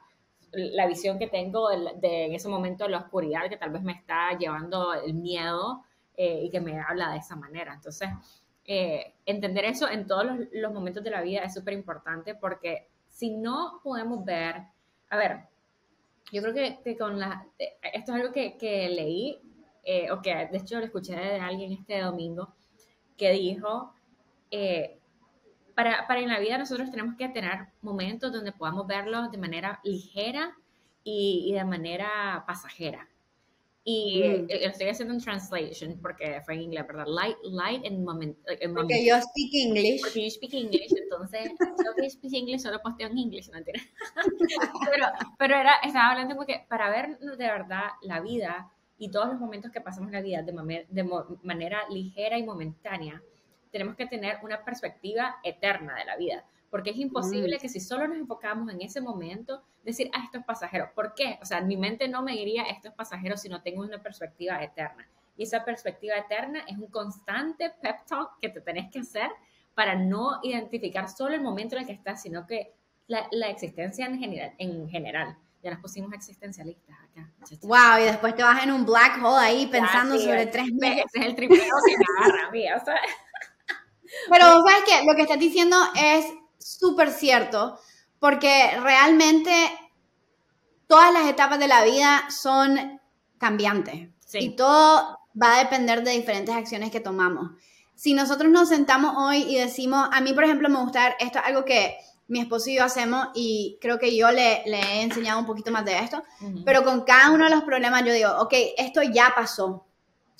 la 0.50 0.86
visión 0.88 1.16
que 1.16 1.28
tengo 1.28 1.68
de, 1.68 2.24
en 2.26 2.34
ese 2.34 2.48
momento 2.48 2.84
de 2.84 2.90
la 2.90 2.98
oscuridad 2.98 3.48
que 3.48 3.56
tal 3.56 3.70
vez 3.70 3.82
me 3.82 3.92
está 3.92 4.36
llevando 4.36 4.94
el 4.94 5.14
miedo 5.14 5.84
eh, 6.16 6.40
y 6.42 6.50
que 6.50 6.60
me 6.60 6.80
habla 6.80 7.12
de 7.12 7.18
esa 7.18 7.36
manera. 7.36 7.72
Entonces, 7.72 8.08
eh, 8.64 9.14
entender 9.26 9.64
eso 9.64 9.88
en 9.88 10.08
todos 10.08 10.24
los, 10.24 10.38
los 10.52 10.72
momentos 10.72 11.04
de 11.04 11.10
la 11.10 11.20
vida 11.20 11.42
es 11.42 11.54
súper 11.54 11.74
importante 11.74 12.34
porque 12.34 12.91
si 13.22 13.30
no 13.30 13.80
podemos 13.84 14.24
ver, 14.24 14.64
a 15.08 15.16
ver, 15.16 15.42
yo 16.32 16.42
creo 16.42 16.82
que, 16.82 16.98
con 16.98 17.20
la, 17.20 17.46
esto 17.56 18.10
es 18.12 18.20
algo 18.20 18.32
que, 18.32 18.88
leí, 18.90 19.38
eh, 19.84 20.10
o 20.10 20.20
que 20.20 20.34
de 20.34 20.58
hecho 20.58 20.80
lo 20.80 20.86
escuché 20.86 21.14
de 21.14 21.38
alguien 21.38 21.70
este 21.70 22.00
domingo, 22.00 22.52
que 23.16 23.30
dijo, 23.30 23.94
eh, 24.50 24.98
para, 25.76 26.08
para 26.08 26.18
en 26.18 26.30
la 26.30 26.40
vida 26.40 26.58
nosotros 26.58 26.90
tenemos 26.90 27.14
que 27.14 27.28
tener 27.28 27.68
momentos 27.80 28.32
donde 28.32 28.50
podamos 28.50 28.88
verlos 28.88 29.30
de 29.30 29.38
manera 29.38 29.78
ligera 29.84 30.56
y 31.04 31.52
de 31.52 31.64
manera 31.64 32.42
pasajera. 32.44 33.08
Y 33.84 34.22
mm. 34.22 34.46
estoy 34.48 34.88
haciendo 34.88 35.14
un 35.14 35.20
translation 35.20 35.98
porque 36.00 36.40
fue 36.44 36.54
en 36.54 36.62
inglés, 36.62 36.86
¿verdad? 36.86 37.06
Light, 37.08 37.36
light 37.42 37.84
and 37.84 38.04
moment. 38.04 38.38
porque 38.74 39.04
yo 39.04 39.16
speak 39.20 39.50
English. 39.54 40.00
Porque 40.02 40.22
yo 40.22 40.30
speak 40.30 40.54
English, 40.54 40.92
entonces 40.96 41.50
yo 41.84 41.94
que 41.96 42.08
speak 42.08 42.32
English 42.32 42.60
solo 42.60 42.80
posteo 42.80 43.08
en 43.08 43.18
English, 43.18 43.50
no 43.50 43.58
entiendo. 43.58 43.82
pero, 44.90 45.06
pero 45.36 45.56
era, 45.56 45.74
estaba 45.82 46.12
hablando 46.12 46.36
porque 46.36 46.64
para 46.68 46.90
ver 46.90 47.18
de 47.18 47.36
verdad 47.36 47.90
la 48.02 48.20
vida 48.20 48.70
y 48.98 49.10
todos 49.10 49.28
los 49.28 49.40
momentos 49.40 49.72
que 49.72 49.80
pasamos 49.80 50.10
en 50.10 50.14
la 50.14 50.22
vida 50.22 50.42
de, 50.42 50.86
de 50.88 51.10
manera 51.42 51.80
ligera 51.90 52.38
y 52.38 52.44
momentánea, 52.44 53.20
tenemos 53.72 53.96
que 53.96 54.06
tener 54.06 54.36
una 54.44 54.64
perspectiva 54.64 55.36
eterna 55.42 55.96
de 55.96 56.04
la 56.04 56.16
vida 56.16 56.44
porque 56.72 56.88
es 56.88 56.96
imposible 56.96 57.58
mm. 57.58 57.60
que 57.60 57.68
si 57.68 57.80
solo 57.80 58.08
nos 58.08 58.16
enfocamos 58.16 58.72
en 58.72 58.80
ese 58.80 59.02
momento, 59.02 59.62
decir, 59.84 60.10
ah, 60.14 60.22
esto 60.24 60.38
es 60.38 60.44
pasajero. 60.46 60.90
¿Por 60.94 61.12
qué? 61.14 61.38
O 61.42 61.44
sea, 61.44 61.60
mi 61.60 61.76
mente 61.76 62.08
no 62.08 62.22
me 62.22 62.32
diría, 62.32 62.62
esto 62.62 62.88
es 62.88 62.94
pasajero, 62.94 63.36
si 63.36 63.50
no 63.50 63.60
tengo 63.60 63.82
una 63.82 64.02
perspectiva 64.02 64.64
eterna. 64.64 65.06
Y 65.36 65.42
esa 65.42 65.66
perspectiva 65.66 66.16
eterna 66.16 66.60
es 66.66 66.78
un 66.78 66.86
constante 66.86 67.74
pep 67.82 68.06
talk 68.08 68.38
que 68.40 68.48
te 68.48 68.62
tenés 68.62 68.90
que 68.90 69.00
hacer 69.00 69.30
para 69.74 69.96
no 69.96 70.40
identificar 70.42 71.10
solo 71.10 71.34
el 71.34 71.42
momento 71.42 71.76
en 71.76 71.82
el 71.82 71.86
que 71.86 71.92
estás, 71.92 72.22
sino 72.22 72.46
que 72.46 72.72
la, 73.06 73.28
la 73.32 73.50
existencia 73.50 74.06
en 74.06 74.18
general, 74.18 74.54
en 74.56 74.88
general. 74.88 75.36
Ya 75.62 75.72
nos 75.72 75.80
pusimos 75.80 76.14
existencialistas 76.14 76.96
acá. 77.10 77.30
Wow, 77.60 78.00
y 78.00 78.04
después 78.04 78.34
te 78.34 78.42
vas 78.42 78.62
en 78.62 78.72
un 78.72 78.86
black 78.86 79.22
hole 79.22 79.44
ahí 79.44 79.66
pensando 79.66 80.18
sobre 80.18 80.46
tres 80.46 80.72
meses. 80.72 81.04
Ese 81.12 81.18
es 81.18 81.26
el 81.26 81.36
triple 81.36 81.58
que 81.58 81.96
me 81.98 82.26
agarra, 82.26 82.50
mía, 82.50 82.82
¿sabes? 82.82 83.02
Pero 84.30 84.44
sabes 84.66 84.84
que 84.86 85.04
lo 85.06 85.14
que 85.14 85.22
estás 85.22 85.38
diciendo 85.38 85.76
es 85.94 86.24
súper 86.64 87.10
cierto, 87.10 87.78
porque 88.18 88.70
realmente 88.80 89.50
todas 90.86 91.12
las 91.12 91.26
etapas 91.26 91.58
de 91.58 91.68
la 91.68 91.84
vida 91.84 92.24
son 92.30 93.00
cambiantes. 93.38 94.08
Y 94.34 94.50
todo 94.50 95.18
va 95.40 95.56
a 95.56 95.58
depender 95.58 96.02
de 96.02 96.12
diferentes 96.12 96.54
acciones 96.54 96.90
que 96.90 97.00
tomamos. 97.00 97.50
Si 97.94 98.14
nosotros 98.14 98.50
nos 98.50 98.68
sentamos 98.68 99.14
hoy 99.16 99.42
y 99.42 99.56
decimos, 99.56 100.08
a 100.12 100.20
mí 100.20 100.32
por 100.32 100.44
ejemplo 100.44 100.68
me 100.68 100.78
gusta, 100.78 101.08
esto 101.18 101.38
es 101.38 101.44
algo 101.44 101.64
que 101.64 101.96
mi 102.28 102.40
esposo 102.40 102.70
y 102.70 102.76
yo 102.76 102.84
hacemos 102.84 103.28
y 103.34 103.78
creo 103.80 103.98
que 103.98 104.16
yo 104.16 104.30
le, 104.30 104.62
le 104.66 104.80
he 104.80 105.02
enseñado 105.02 105.38
un 105.38 105.46
poquito 105.46 105.70
más 105.70 105.84
de 105.84 105.98
esto, 105.98 106.22
pero 106.64 106.82
con 106.82 107.02
cada 107.02 107.30
uno 107.30 107.44
de 107.44 107.50
los 107.50 107.64
problemas 107.64 108.04
yo 108.04 108.12
digo, 108.12 108.30
ok, 108.38 108.54
esto 108.78 109.02
ya 109.02 109.32
pasó. 109.36 109.66
O 109.68 109.86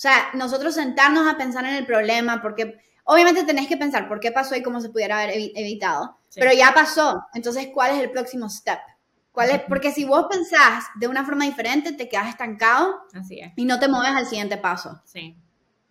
sea, 0.02 0.30
nosotros 0.34 0.74
sentarnos 0.74 1.30
a 1.30 1.36
pensar 1.36 1.64
en 1.64 1.74
el 1.74 1.86
problema, 1.86 2.40
porque 2.40 2.80
obviamente 3.04 3.44
tenés 3.44 3.68
que 3.68 3.76
pensar 3.76 4.08
por 4.08 4.20
qué 4.20 4.32
pasó 4.32 4.54
y 4.56 4.62
cómo 4.62 4.80
se 4.80 4.90
pudiera 4.90 5.22
haber 5.22 5.36
evitado, 5.54 6.18
pero 6.34 6.52
ya 6.52 6.72
pasó. 6.74 7.24
Entonces, 7.34 7.68
¿cuál 7.72 7.96
es 7.96 8.02
el 8.02 8.10
próximo 8.10 8.48
step? 8.48 8.78
¿Cuál 9.32 9.50
es? 9.50 9.62
Porque 9.62 9.92
si 9.92 10.04
vos 10.04 10.26
pensás 10.30 10.84
de 10.96 11.08
una 11.08 11.24
forma 11.24 11.44
diferente, 11.44 11.92
te 11.92 12.08
quedas 12.08 12.28
estancado 12.28 13.00
Así 13.14 13.40
es. 13.40 13.52
y 13.56 13.64
no 13.64 13.78
te 13.78 13.88
mueves 13.88 14.14
al 14.14 14.26
siguiente 14.26 14.58
paso. 14.58 15.00
Sí, 15.04 15.36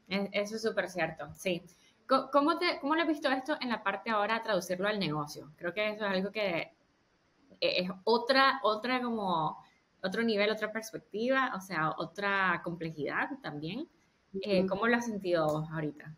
eso 0.07 0.55
es 0.55 0.61
súper 0.61 0.89
cierto, 0.89 1.29
sí. 1.35 1.63
¿Cómo, 2.31 2.59
te, 2.59 2.77
¿Cómo 2.81 2.95
lo 2.95 3.03
has 3.03 3.07
visto 3.07 3.29
esto 3.29 3.55
en 3.61 3.69
la 3.69 3.83
parte 3.83 4.09
ahora, 4.09 4.43
traducirlo 4.43 4.87
al 4.89 4.99
negocio? 4.99 5.49
Creo 5.55 5.73
que 5.73 5.91
eso 5.91 6.05
es 6.05 6.11
algo 6.11 6.29
que 6.29 6.73
e, 7.61 7.83
es 7.83 7.89
otra, 8.03 8.59
otra 8.63 9.01
como, 9.01 9.63
otro 10.03 10.21
nivel, 10.21 10.49
otra 10.51 10.73
perspectiva, 10.73 11.53
o 11.55 11.61
sea, 11.61 11.91
otra 11.97 12.61
complejidad 12.65 13.29
también. 13.41 13.87
Eh, 14.41 14.65
¿Cómo 14.65 14.87
lo 14.87 14.97
has 14.97 15.05
sentido 15.05 15.45
vos 15.47 15.69
ahorita? 15.71 16.13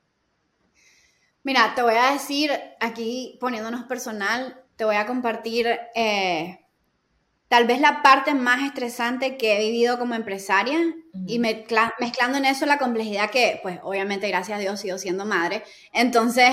Mira, 1.44 1.74
te 1.76 1.82
voy 1.82 1.96
a 1.96 2.14
decir, 2.14 2.52
aquí 2.80 3.38
poniéndonos 3.40 3.84
personal, 3.84 4.62
te 4.76 4.86
voy 4.86 4.96
a 4.96 5.06
compartir 5.06 5.68
eh, 5.94 6.60
tal 7.50 7.68
vez 7.68 7.80
la 7.82 8.02
parte 8.02 8.34
más 8.34 8.64
estresante 8.64 9.38
que 9.38 9.56
he 9.56 9.60
vivido 9.60 10.00
como 10.00 10.16
empresaria 10.16 10.80
y 11.28 11.38
mezclando 11.40 12.38
en 12.38 12.46
eso 12.46 12.66
la 12.66 12.80
complejidad 12.80 13.30
que, 13.30 13.60
pues 13.62 13.80
obviamente 13.84 14.28
gracias 14.28 14.58
a 14.58 14.62
Dios 14.62 14.80
sigo 14.80 14.98
siendo 14.98 15.26
madre. 15.26 15.64
Entonces, 15.92 16.50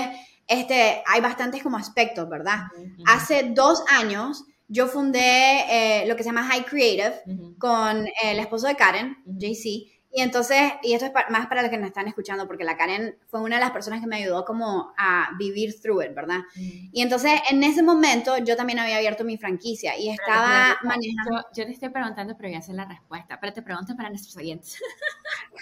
este, 0.47 1.01
hay 1.05 1.21
bastantes 1.21 1.63
como 1.63 1.77
aspectos, 1.77 2.29
¿verdad? 2.29 2.65
Hace 3.05 3.51
dos 3.55 3.83
años 3.89 4.43
yo 4.67 4.87
fundé 4.87 5.21
eh, 5.69 6.05
lo 6.05 6.15
que 6.15 6.23
se 6.23 6.29
llama 6.29 6.45
High 6.45 6.65
Creative 6.65 7.21
con 7.57 8.05
el 8.23 8.39
esposo 8.39 8.67
de 8.67 8.75
Karen, 8.75 9.17
JC, 9.25 10.00
y 10.13 10.21
entonces, 10.21 10.73
y 10.83 10.93
esto 10.93 11.05
es 11.05 11.13
más 11.29 11.47
para 11.47 11.61
los 11.61 11.71
que 11.71 11.77
nos 11.77 11.87
están 11.87 12.07
escuchando, 12.07 12.45
porque 12.45 12.65
la 12.65 12.75
Karen 12.75 13.17
fue 13.29 13.39
una 13.39 13.55
de 13.55 13.61
las 13.61 13.71
personas 13.71 14.01
que 14.01 14.07
me 14.07 14.17
ayudó 14.17 14.43
como 14.43 14.93
a 14.97 15.29
vivir 15.37 15.79
through 15.79 16.03
it, 16.03 16.13
¿verdad? 16.13 16.39
Mm. 16.55 16.89
Y 16.91 17.01
entonces, 17.01 17.39
en 17.49 17.63
ese 17.63 17.81
momento, 17.81 18.37
yo 18.39 18.57
también 18.57 18.79
había 18.79 18.97
abierto 18.97 19.23
mi 19.23 19.37
franquicia 19.37 19.97
y 19.97 20.09
estaba 20.09 20.77
manejando... 20.83 21.45
Yo, 21.53 21.65
te 21.65 21.71
estoy 21.71 21.89
preguntando, 21.89 22.35
pero 22.35 22.49
ya 22.49 22.61
sé 22.61 22.73
la 22.73 22.83
respuesta, 22.83 23.39
pero 23.39 23.53
te 23.53 23.61
pregunto 23.61 23.95
para 23.95 24.09
nuestros 24.09 24.35
oyentes. 24.35 24.77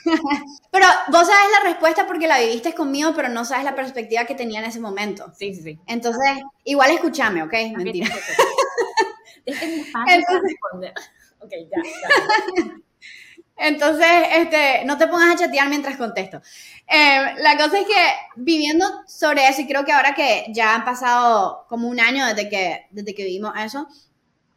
pero 0.71 0.85
vos 1.11 1.27
sabes 1.27 1.51
la 1.61 1.69
respuesta 1.69 2.07
porque 2.07 2.27
la 2.27 2.39
viviste 2.39 2.73
conmigo, 2.73 3.13
pero 3.15 3.29
no 3.29 3.45
sabes 3.45 3.65
la 3.65 3.75
perspectiva 3.75 4.25
que 4.25 4.33
tenía 4.33 4.61
en 4.61 4.65
ese 4.65 4.79
momento. 4.79 5.31
Sí, 5.37 5.53
sí, 5.53 5.61
sí. 5.61 5.79
Entonces, 5.85 6.39
igual 6.63 6.89
escúchame, 6.89 7.43
¿ok? 7.43 7.53
Mentira. 7.77 8.07
es 9.45 9.59
que 9.59 9.79
es 9.81 9.91
fácil 9.91 10.25
responder. 10.41 10.93
Ok, 11.41 11.51
ya, 11.51 11.81
ya. 11.81 12.75
Entonces, 13.59 14.07
este, 14.33 14.85
no 14.85 14.97
te 14.97 15.07
pongas 15.07 15.35
a 15.35 15.37
chatear 15.37 15.67
mientras 15.67 15.97
contesto. 15.97 16.41
Eh, 16.87 17.35
la 17.39 17.57
cosa 17.57 17.79
es 17.79 17.85
que 17.85 18.13
viviendo 18.37 18.85
sobre 19.05 19.47
eso, 19.47 19.61
y 19.61 19.67
creo 19.67 19.83
que 19.83 19.91
ahora 19.91 20.15
que 20.15 20.45
ya 20.49 20.75
han 20.75 20.85
pasado 20.85 21.65
como 21.67 21.89
un 21.89 21.99
año 21.99 22.25
desde 22.25 22.49
que, 22.49 22.87
desde 22.91 23.13
que 23.13 23.25
vivimos 23.25 23.53
eso, 23.57 23.87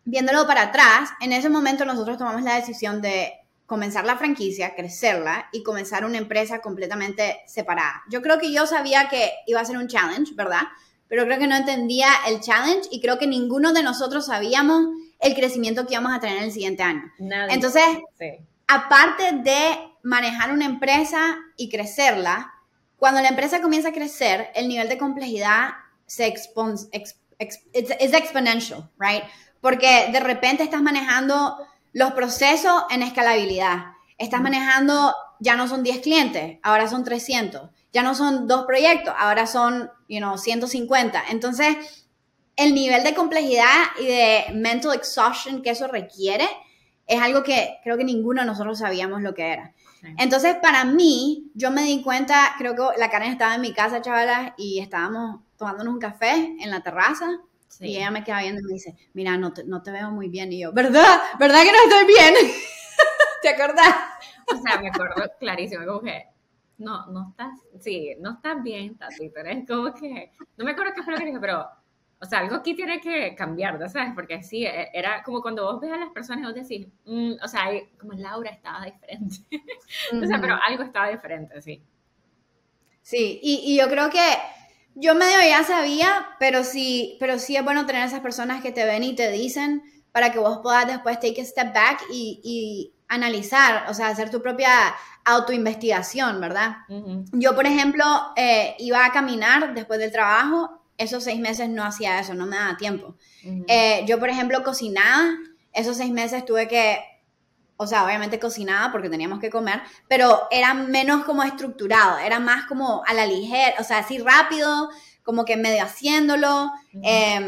viéndolo 0.04 0.46
para 0.46 0.62
atrás, 0.62 1.10
en 1.20 1.32
ese 1.32 1.48
momento 1.48 1.84
nosotros 1.84 2.16
tomamos 2.16 2.42
la 2.42 2.54
decisión 2.54 3.02
de 3.02 3.32
comenzar 3.66 4.04
la 4.04 4.16
franquicia, 4.16 4.74
crecerla 4.76 5.48
y 5.52 5.64
comenzar 5.64 6.04
una 6.04 6.18
empresa 6.18 6.60
completamente 6.60 7.40
separada. 7.46 8.02
Yo 8.08 8.22
creo 8.22 8.38
que 8.38 8.52
yo 8.52 8.66
sabía 8.66 9.08
que 9.08 9.32
iba 9.46 9.60
a 9.60 9.64
ser 9.64 9.78
un 9.78 9.88
challenge, 9.88 10.34
¿verdad? 10.34 10.62
Pero 11.08 11.24
creo 11.24 11.38
que 11.38 11.46
no 11.48 11.56
entendía 11.56 12.08
el 12.28 12.40
challenge 12.40 12.88
y 12.92 13.00
creo 13.00 13.18
que 13.18 13.26
ninguno 13.26 13.72
de 13.72 13.82
nosotros 13.82 14.26
sabíamos 14.26 14.86
el 15.18 15.34
crecimiento 15.34 15.86
que 15.86 15.94
íbamos 15.94 16.12
a 16.14 16.20
tener 16.20 16.42
el 16.42 16.52
siguiente 16.52 16.82
año. 16.82 17.02
Entonces, 17.48 17.82
sí 18.18 18.46
aparte 18.72 19.32
de 19.32 19.92
manejar 20.02 20.50
una 20.50 20.64
empresa 20.64 21.36
y 21.56 21.68
crecerla, 21.68 22.54
cuando 22.96 23.20
la 23.20 23.28
empresa 23.28 23.60
comienza 23.60 23.90
a 23.90 23.92
crecer, 23.92 24.50
el 24.54 24.66
nivel 24.68 24.88
de 24.88 24.96
complejidad 24.96 25.70
se 26.06 26.32
es 26.32 28.12
exponential, 28.14 28.90
right? 28.98 29.24
Porque 29.60 30.08
de 30.10 30.20
repente 30.20 30.62
estás 30.62 30.80
manejando 30.80 31.58
los 31.92 32.12
procesos 32.12 32.84
en 32.90 33.02
escalabilidad. 33.02 33.92
Estás 34.16 34.40
manejando, 34.40 35.14
ya 35.40 35.56
no 35.56 35.68
son 35.68 35.82
10 35.82 35.98
clientes, 36.00 36.58
ahora 36.62 36.88
son 36.88 37.04
300. 37.04 37.70
Ya 37.92 38.02
no 38.02 38.14
son 38.14 38.46
dos 38.46 38.64
proyectos, 38.64 39.12
ahora 39.18 39.46
son, 39.46 39.90
you 40.08 40.18
know, 40.18 40.38
150. 40.38 41.24
Entonces, 41.30 41.76
el 42.56 42.74
nivel 42.74 43.04
de 43.04 43.14
complejidad 43.14 43.82
y 44.00 44.06
de 44.06 44.44
mental 44.54 44.94
exhaustion 44.94 45.60
que 45.60 45.70
eso 45.70 45.88
requiere 45.88 46.48
es 47.06 47.20
algo 47.20 47.42
que 47.42 47.78
creo 47.82 47.96
que 47.96 48.04
ninguno 48.04 48.42
de 48.42 48.46
nosotros 48.46 48.78
sabíamos 48.78 49.22
lo 49.22 49.34
que 49.34 49.52
era. 49.52 49.72
Entonces, 50.18 50.56
para 50.56 50.84
mí, 50.84 51.50
yo 51.54 51.70
me 51.70 51.84
di 51.84 52.02
cuenta, 52.02 52.54
creo 52.58 52.74
que 52.74 52.98
la 52.98 53.08
Karen 53.08 53.30
estaba 53.30 53.54
en 53.54 53.60
mi 53.60 53.72
casa, 53.72 54.02
chavalas, 54.02 54.52
y 54.56 54.80
estábamos 54.80 55.40
tomándonos 55.56 55.94
un 55.94 56.00
café 56.00 56.56
en 56.58 56.70
la 56.70 56.82
terraza. 56.82 57.38
Y 57.80 57.96
ella 57.96 58.10
me 58.10 58.22
queda 58.22 58.40
viendo 58.40 58.60
y 58.60 58.64
me 58.64 58.72
dice, 58.74 58.96
mira, 59.14 59.36
no 59.36 59.52
te, 59.52 59.64
no 59.64 59.82
te 59.82 59.90
veo 59.90 60.10
muy 60.10 60.28
bien. 60.28 60.52
Y 60.52 60.60
yo, 60.60 60.72
¿verdad? 60.72 61.20
¿Verdad 61.38 61.62
que 61.62 61.72
no 61.72 61.78
estoy 61.84 62.06
bien? 62.06 62.34
¿Te 63.42 63.48
acordás? 63.48 63.94
O 64.52 64.56
sea, 64.60 64.80
me 64.80 64.88
acuerdo 64.88 65.22
clarísimo, 65.38 65.86
como 65.86 66.00
que, 66.00 66.26
no, 66.78 67.06
no 67.06 67.30
estás, 67.30 67.58
sí, 67.80 68.14
no 68.20 68.32
estás 68.32 68.62
bien, 68.62 68.96
Tatito. 68.96 69.40
Es 69.40 69.66
como 69.66 69.94
que, 69.94 70.32
no 70.56 70.64
me 70.64 70.72
acuerdo 70.72 70.92
qué 70.94 71.02
fue 71.02 71.12
lo 71.12 71.18
que 71.18 71.26
dije, 71.26 71.40
pero 71.40 71.66
o 72.22 72.24
sea, 72.24 72.38
algo 72.38 72.54
aquí 72.54 72.74
tiene 72.74 73.00
que 73.00 73.34
cambiar, 73.34 73.76
¿sabes? 73.90 74.12
Porque 74.14 74.44
sí, 74.44 74.64
e, 74.64 74.90
era 74.94 75.24
como 75.24 75.42
cuando 75.42 75.64
vos 75.64 75.80
ves 75.80 75.90
a 75.90 75.96
las 75.96 76.10
personas 76.10 76.44
y 76.44 76.46
vos 76.46 76.54
decís, 76.54 76.86
mm", 77.04 77.32
o 77.42 77.48
sea, 77.48 77.62
como 77.98 78.12
Laura 78.12 78.50
estaba 78.50 78.84
diferente. 78.84 79.38
o 80.22 80.26
sea, 80.26 80.40
pero 80.40 80.56
algo 80.64 80.84
estaba 80.84 81.08
diferente, 81.08 81.60
sí. 81.60 81.82
Sí, 83.02 83.40
y, 83.42 83.76
yo 83.76 83.88
creo 83.88 84.08
que 84.08 84.22
yo 84.94 85.16
medio 85.16 85.36
ya 85.40 85.64
sabía, 85.64 86.28
pero 86.38 86.62
sí, 86.62 87.16
pero 87.18 87.40
sí 87.40 87.56
es 87.56 87.64
bueno 87.64 87.86
tener 87.86 88.06
esas 88.06 88.20
personas 88.20 88.62
que 88.62 88.70
te 88.70 88.84
ven 88.84 89.02
y 89.02 89.16
te 89.16 89.32
dicen 89.32 89.82
para 90.12 90.30
que 90.30 90.38
vos 90.38 90.60
puedas 90.62 90.86
después 90.86 91.18
take 91.18 91.40
a 91.40 91.44
step 91.44 91.74
back 91.74 92.04
y, 92.12 92.94
analizar, 93.08 93.90
o 93.90 93.94
sea, 93.94 94.08
hacer 94.08 94.30
tu 94.30 94.40
propia 94.40 94.70
autoinvestigación, 95.26 96.40
¿verdad? 96.40 96.78
Yo, 97.32 97.54
por 97.54 97.66
ejemplo, 97.66 98.04
eh, 98.36 98.74
iba 98.78 99.04
a 99.04 99.12
caminar 99.12 99.74
después 99.74 99.98
del 99.98 100.10
trabajo 100.10 100.81
esos 101.02 101.24
seis 101.24 101.40
meses 101.40 101.68
no 101.68 101.84
hacía 101.84 102.20
eso, 102.20 102.34
no 102.34 102.46
me 102.46 102.56
daba 102.56 102.76
tiempo. 102.76 103.16
Eh, 103.66 104.04
yo, 104.06 104.18
por 104.18 104.28
ejemplo, 104.28 104.62
cocinaba, 104.62 105.34
esos 105.72 105.96
seis 105.96 106.12
meses 106.12 106.44
tuve 106.44 106.68
que, 106.68 106.98
o 107.76 107.86
sea, 107.86 108.04
obviamente 108.04 108.38
cocinaba 108.38 108.92
porque 108.92 109.10
teníamos 109.10 109.40
que 109.40 109.50
comer, 109.50 109.80
pero 110.08 110.42
era 110.50 110.74
menos 110.74 111.24
como 111.24 111.42
estructurado, 111.42 112.18
era 112.18 112.38
más 112.38 112.66
como 112.66 113.02
a 113.06 113.14
la 113.14 113.26
ligera, 113.26 113.74
o 113.80 113.84
sea, 113.84 113.98
así 113.98 114.18
rápido, 114.18 114.90
como 115.22 115.44
que 115.44 115.56
medio 115.56 115.82
haciéndolo. 115.82 116.70
Eh, 117.02 117.40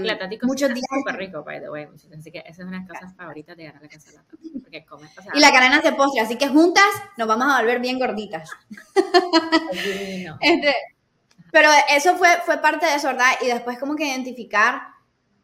muchos 0.43 0.73
días. 0.73 0.87
súper 0.99 1.17
rico, 1.17 1.43
by 1.43 1.61
the 1.61 1.71
way. 1.71 1.89
Así 2.17 2.31
que 2.31 2.39
esa 2.39 2.63
es 2.63 2.69
una 2.69 2.81
de 2.81 2.89
las 2.89 3.01
cosas 3.01 3.17
favoritas 3.17 3.57
de 3.57 3.65
ganar 3.65 3.83
la 3.83 3.89
casa 3.89 4.11
de 4.11 4.17
la 4.17 4.25
porque 4.63 4.85
come, 4.85 5.09
Y 5.35 5.41
la 5.41 5.53
cadena 5.53 5.81
de 5.81 5.93
postre, 5.93 6.21
así 6.21 6.37
que 6.37 6.49
juntas 6.49 6.85
nos 7.17 7.27
vamos 7.27 7.53
a 7.53 7.61
volver 7.61 7.81
bien 7.81 7.99
gorditas. 7.99 8.51
este, 10.41 10.75
pero 11.55 11.69
eso 11.89 12.17
fue, 12.17 12.27
fue 12.45 12.59
parte 12.59 12.85
de 12.85 12.97
eso, 12.97 13.07
¿verdad? 13.07 13.31
Y 13.41 13.47
después 13.47 13.79
como 13.79 13.95
que 13.95 14.09
identificar 14.09 14.89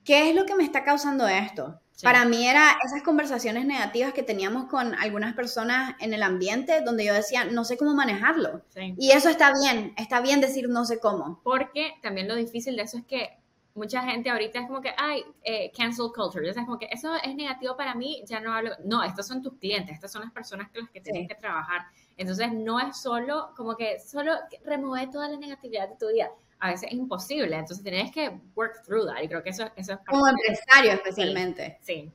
qué 0.05 0.29
es 0.29 0.35
lo 0.35 0.45
que 0.45 0.57
me 0.57 0.65
está 0.65 0.83
causando 0.83 1.29
esto. 1.29 1.81
Para 2.03 2.25
mí 2.25 2.49
era 2.49 2.77
esas 2.85 3.05
conversaciones 3.05 3.65
negativas 3.65 4.13
que 4.13 4.25
teníamos 4.25 4.65
con 4.65 4.97
algunas 4.97 5.37
personas 5.37 5.95
en 6.01 6.13
el 6.13 6.25
ambiente 6.25 6.81
donde 6.81 7.05
yo 7.05 7.15
decía, 7.15 7.45
no 7.45 7.65
sé 7.65 7.77
cómo 7.77 7.95
manejarlo. 7.95 8.63
Y 8.99 9.13
eso 9.13 9.29
está 9.29 9.53
bien, 9.63 9.95
está 9.97 10.21
bien 10.21 10.41
decir 10.41 10.69
no 10.69 10.85
sé 10.85 10.99
cómo. 10.99 11.41
Porque 11.45 11.93
también 12.03 12.27
lo 12.27 12.35
difícil 12.35 12.75
de 12.75 12.83
eso 12.83 12.99
es 12.99 13.05
que 13.05 13.39
mucha 13.77 14.03
gente 14.03 14.31
ahorita 14.31 14.59
es 14.59 14.67
como 14.67 14.81
que, 14.81 14.93
ay, 14.97 15.23
eh, 15.45 15.71
cancel 15.77 16.07
culture, 16.13 16.53
sabes, 16.53 16.67
como 16.67 16.79
que 16.79 16.89
eso 16.91 17.15
es 17.23 17.37
negativo 17.37 17.77
para 17.77 17.95
mí, 17.95 18.25
ya 18.27 18.41
no 18.41 18.53
hablo, 18.53 18.73
no, 18.85 19.05
estos 19.05 19.29
son 19.29 19.43
tus 19.43 19.55
clientes, 19.59 19.95
estas 19.95 20.11
son 20.11 20.23
las 20.23 20.33
personas 20.33 20.71
con 20.71 20.83
las 20.83 20.91
que 20.91 21.01
tienes 21.01 21.29
que 21.29 21.37
trabajar. 21.37 21.83
Entonces 22.21 22.53
no 22.53 22.79
es 22.79 22.99
solo 22.99 23.55
como 23.57 23.75
que 23.77 23.99
solo 23.99 24.35
remover 24.63 25.11
toda 25.11 25.27
la 25.27 25.39
negatividad 25.39 25.89
de 25.89 25.97
tu 25.97 26.09
vida. 26.09 26.31
a 26.59 26.69
veces 26.69 26.91
es 26.91 26.93
imposible. 26.93 27.57
Entonces 27.57 27.83
tienes 27.83 28.13
que 28.13 28.39
work 28.55 28.85
through 28.85 29.07
that. 29.07 29.23
Y 29.23 29.29
creo 29.29 29.43
que 29.43 29.49
eso, 29.49 29.65
eso 29.75 29.95
es 29.95 29.99
Como 30.07 30.29
empresario 30.29 30.93
especialmente. 30.93 31.79
Sí. 31.81 32.13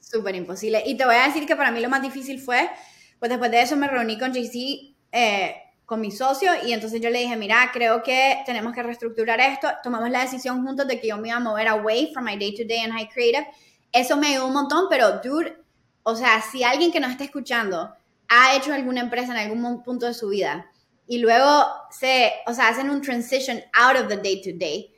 Súper 0.00 0.34
imposible. 0.34 0.82
Y 0.86 0.96
te 0.96 1.04
voy 1.04 1.16
a 1.16 1.26
decir 1.26 1.46
que 1.46 1.56
para 1.56 1.70
mí 1.70 1.80
lo 1.80 1.90
más 1.90 2.00
difícil 2.00 2.40
fue, 2.40 2.70
pues 3.18 3.28
después 3.28 3.50
de 3.50 3.60
eso 3.60 3.76
me 3.76 3.86
reuní 3.86 4.18
con 4.18 4.32
JC, 4.32 4.96
eh, 5.12 5.56
con 5.84 6.00
mi 6.00 6.10
socio, 6.10 6.50
y 6.64 6.72
entonces 6.72 7.02
yo 7.02 7.10
le 7.10 7.18
dije, 7.18 7.36
mira, 7.36 7.68
creo 7.70 8.02
que 8.02 8.42
tenemos 8.46 8.72
que 8.72 8.82
reestructurar 8.82 9.40
esto. 9.40 9.68
Tomamos 9.82 10.08
la 10.08 10.22
decisión 10.22 10.64
juntos 10.64 10.88
de 10.88 10.98
que 10.98 11.08
yo 11.08 11.18
me 11.18 11.28
iba 11.28 11.36
a 11.36 11.40
mover 11.40 11.68
away 11.68 12.10
from 12.14 12.24
my 12.24 12.38
day-to-day 12.38 12.80
and 12.80 12.94
high 12.94 13.10
creative. 13.10 13.46
Eso 13.92 14.16
me 14.16 14.28
ayudó 14.28 14.46
un 14.46 14.54
montón, 14.54 14.86
pero 14.88 15.20
dude, 15.22 15.58
o 16.02 16.16
sea, 16.16 16.40
si 16.40 16.64
alguien 16.64 16.90
que 16.90 17.00
nos 17.00 17.10
está 17.10 17.24
escuchando 17.24 17.94
ha 18.28 18.56
hecho 18.56 18.72
alguna 18.72 19.00
empresa 19.00 19.32
en 19.32 19.38
algún 19.38 19.82
punto 19.82 20.06
de 20.06 20.14
su 20.14 20.28
vida 20.28 20.70
y 21.06 21.18
luego 21.18 21.66
se, 21.90 22.32
o 22.46 22.54
sea, 22.54 22.68
hacen 22.68 22.90
un 22.90 23.02
transition 23.02 23.60
out 23.72 23.96
of 23.96 24.08
the 24.08 24.16
day 24.16 24.40
to 24.42 24.50
day. 24.54 24.90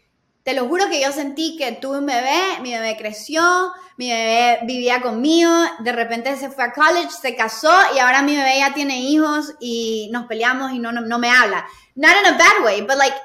Te 0.43 0.55
lo 0.55 0.69
juro 0.69 0.89
que 0.89 1.01
yo 1.01 1.11
sentí 1.11 1.57
que 1.57 1.73
tuve 1.73 1.99
un 1.99 2.07
bebé, 2.07 2.61
mi 2.63 2.73
bebé 2.73 2.97
creció, 2.97 3.43
mi 3.97 4.11
bebé 4.11 4.61
vivía 4.63 5.01
conmigo, 5.01 5.51
de 5.81 5.93
repente 5.93 6.37
se 6.37 6.51
fue 6.51 6.65
a 6.65 6.73
college, 6.73 7.11
se 7.11 7.35
casó 7.35 7.73
y 7.95 7.99
ahora 7.99 8.23
mi 8.23 8.37
bebé 8.37 8.59
ya 8.59 8.73
tiene 8.73 9.01
hijos 9.01 9.55
y 9.59 10.09
nos 10.13 10.27
peleamos 10.27 10.73
y 10.73 10.79
no, 10.79 10.93
no, 10.93 11.19
me 11.19 11.31
habla. 11.31 11.67
Not 11.97 12.13
in 12.21 12.35
a 12.35 12.39
bad 12.39 12.65
way, 12.65 12.83
but 12.83 12.97
like, 12.97 13.17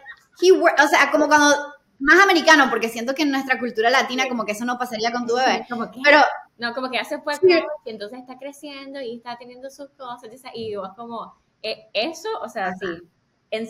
he, 0.41 0.51
o 0.51 0.87
sea, 0.89 1.11
como 1.11 1.27
cuando, 1.27 1.55
más 2.01 2.19
americano, 2.23 2.67
porque 2.71 2.89
siento 2.89 3.13
que 3.13 3.21
en 3.21 3.31
nuestra 3.31 3.59
cultura 3.59 3.91
latina 3.91 4.27
como 4.27 4.43
que 4.43 4.53
eso 4.53 4.65
no 4.65 4.79
pasaría 4.79 5.11
con 5.11 5.27
tu 5.27 5.35
bebé. 5.35 5.67
pero 6.03 6.19
no, 6.61 6.75
como 6.75 6.91
que 6.91 6.99
hace 6.99 7.19
fue 7.19 7.33
y 7.41 7.89
entonces 7.89 8.19
está 8.19 8.37
creciendo 8.37 9.01
y 9.01 9.15
está 9.15 9.35
teniendo 9.35 9.71
sus 9.71 9.89
cosas 9.89 10.29
y 10.53 10.75
vos 10.75 10.91
como 10.95 11.33
eh, 11.63 11.87
eso, 11.91 12.29
o 12.39 12.47
sea, 12.47 12.71
sí. 12.75 12.85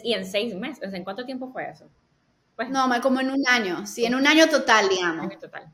y 0.04 0.14
en 0.14 0.26
seis 0.26 0.54
meses, 0.54 0.94
¿en 0.94 1.06
cuánto 1.06 1.26
tiempo 1.26 1.50
fue 1.54 1.70
eso? 1.70 1.90
Pues, 2.58 2.70
no, 2.70 2.90
como 3.02 3.22
en 3.22 3.32
un 3.32 3.48
año, 3.48 3.88
sí, 3.88 4.04
en 4.04 4.14
un 4.14 4.28
año 4.28 4.50
total, 4.50 4.90
digamos. 4.90 5.26
Un 5.26 5.32
año 5.32 5.40
total. 5.40 5.72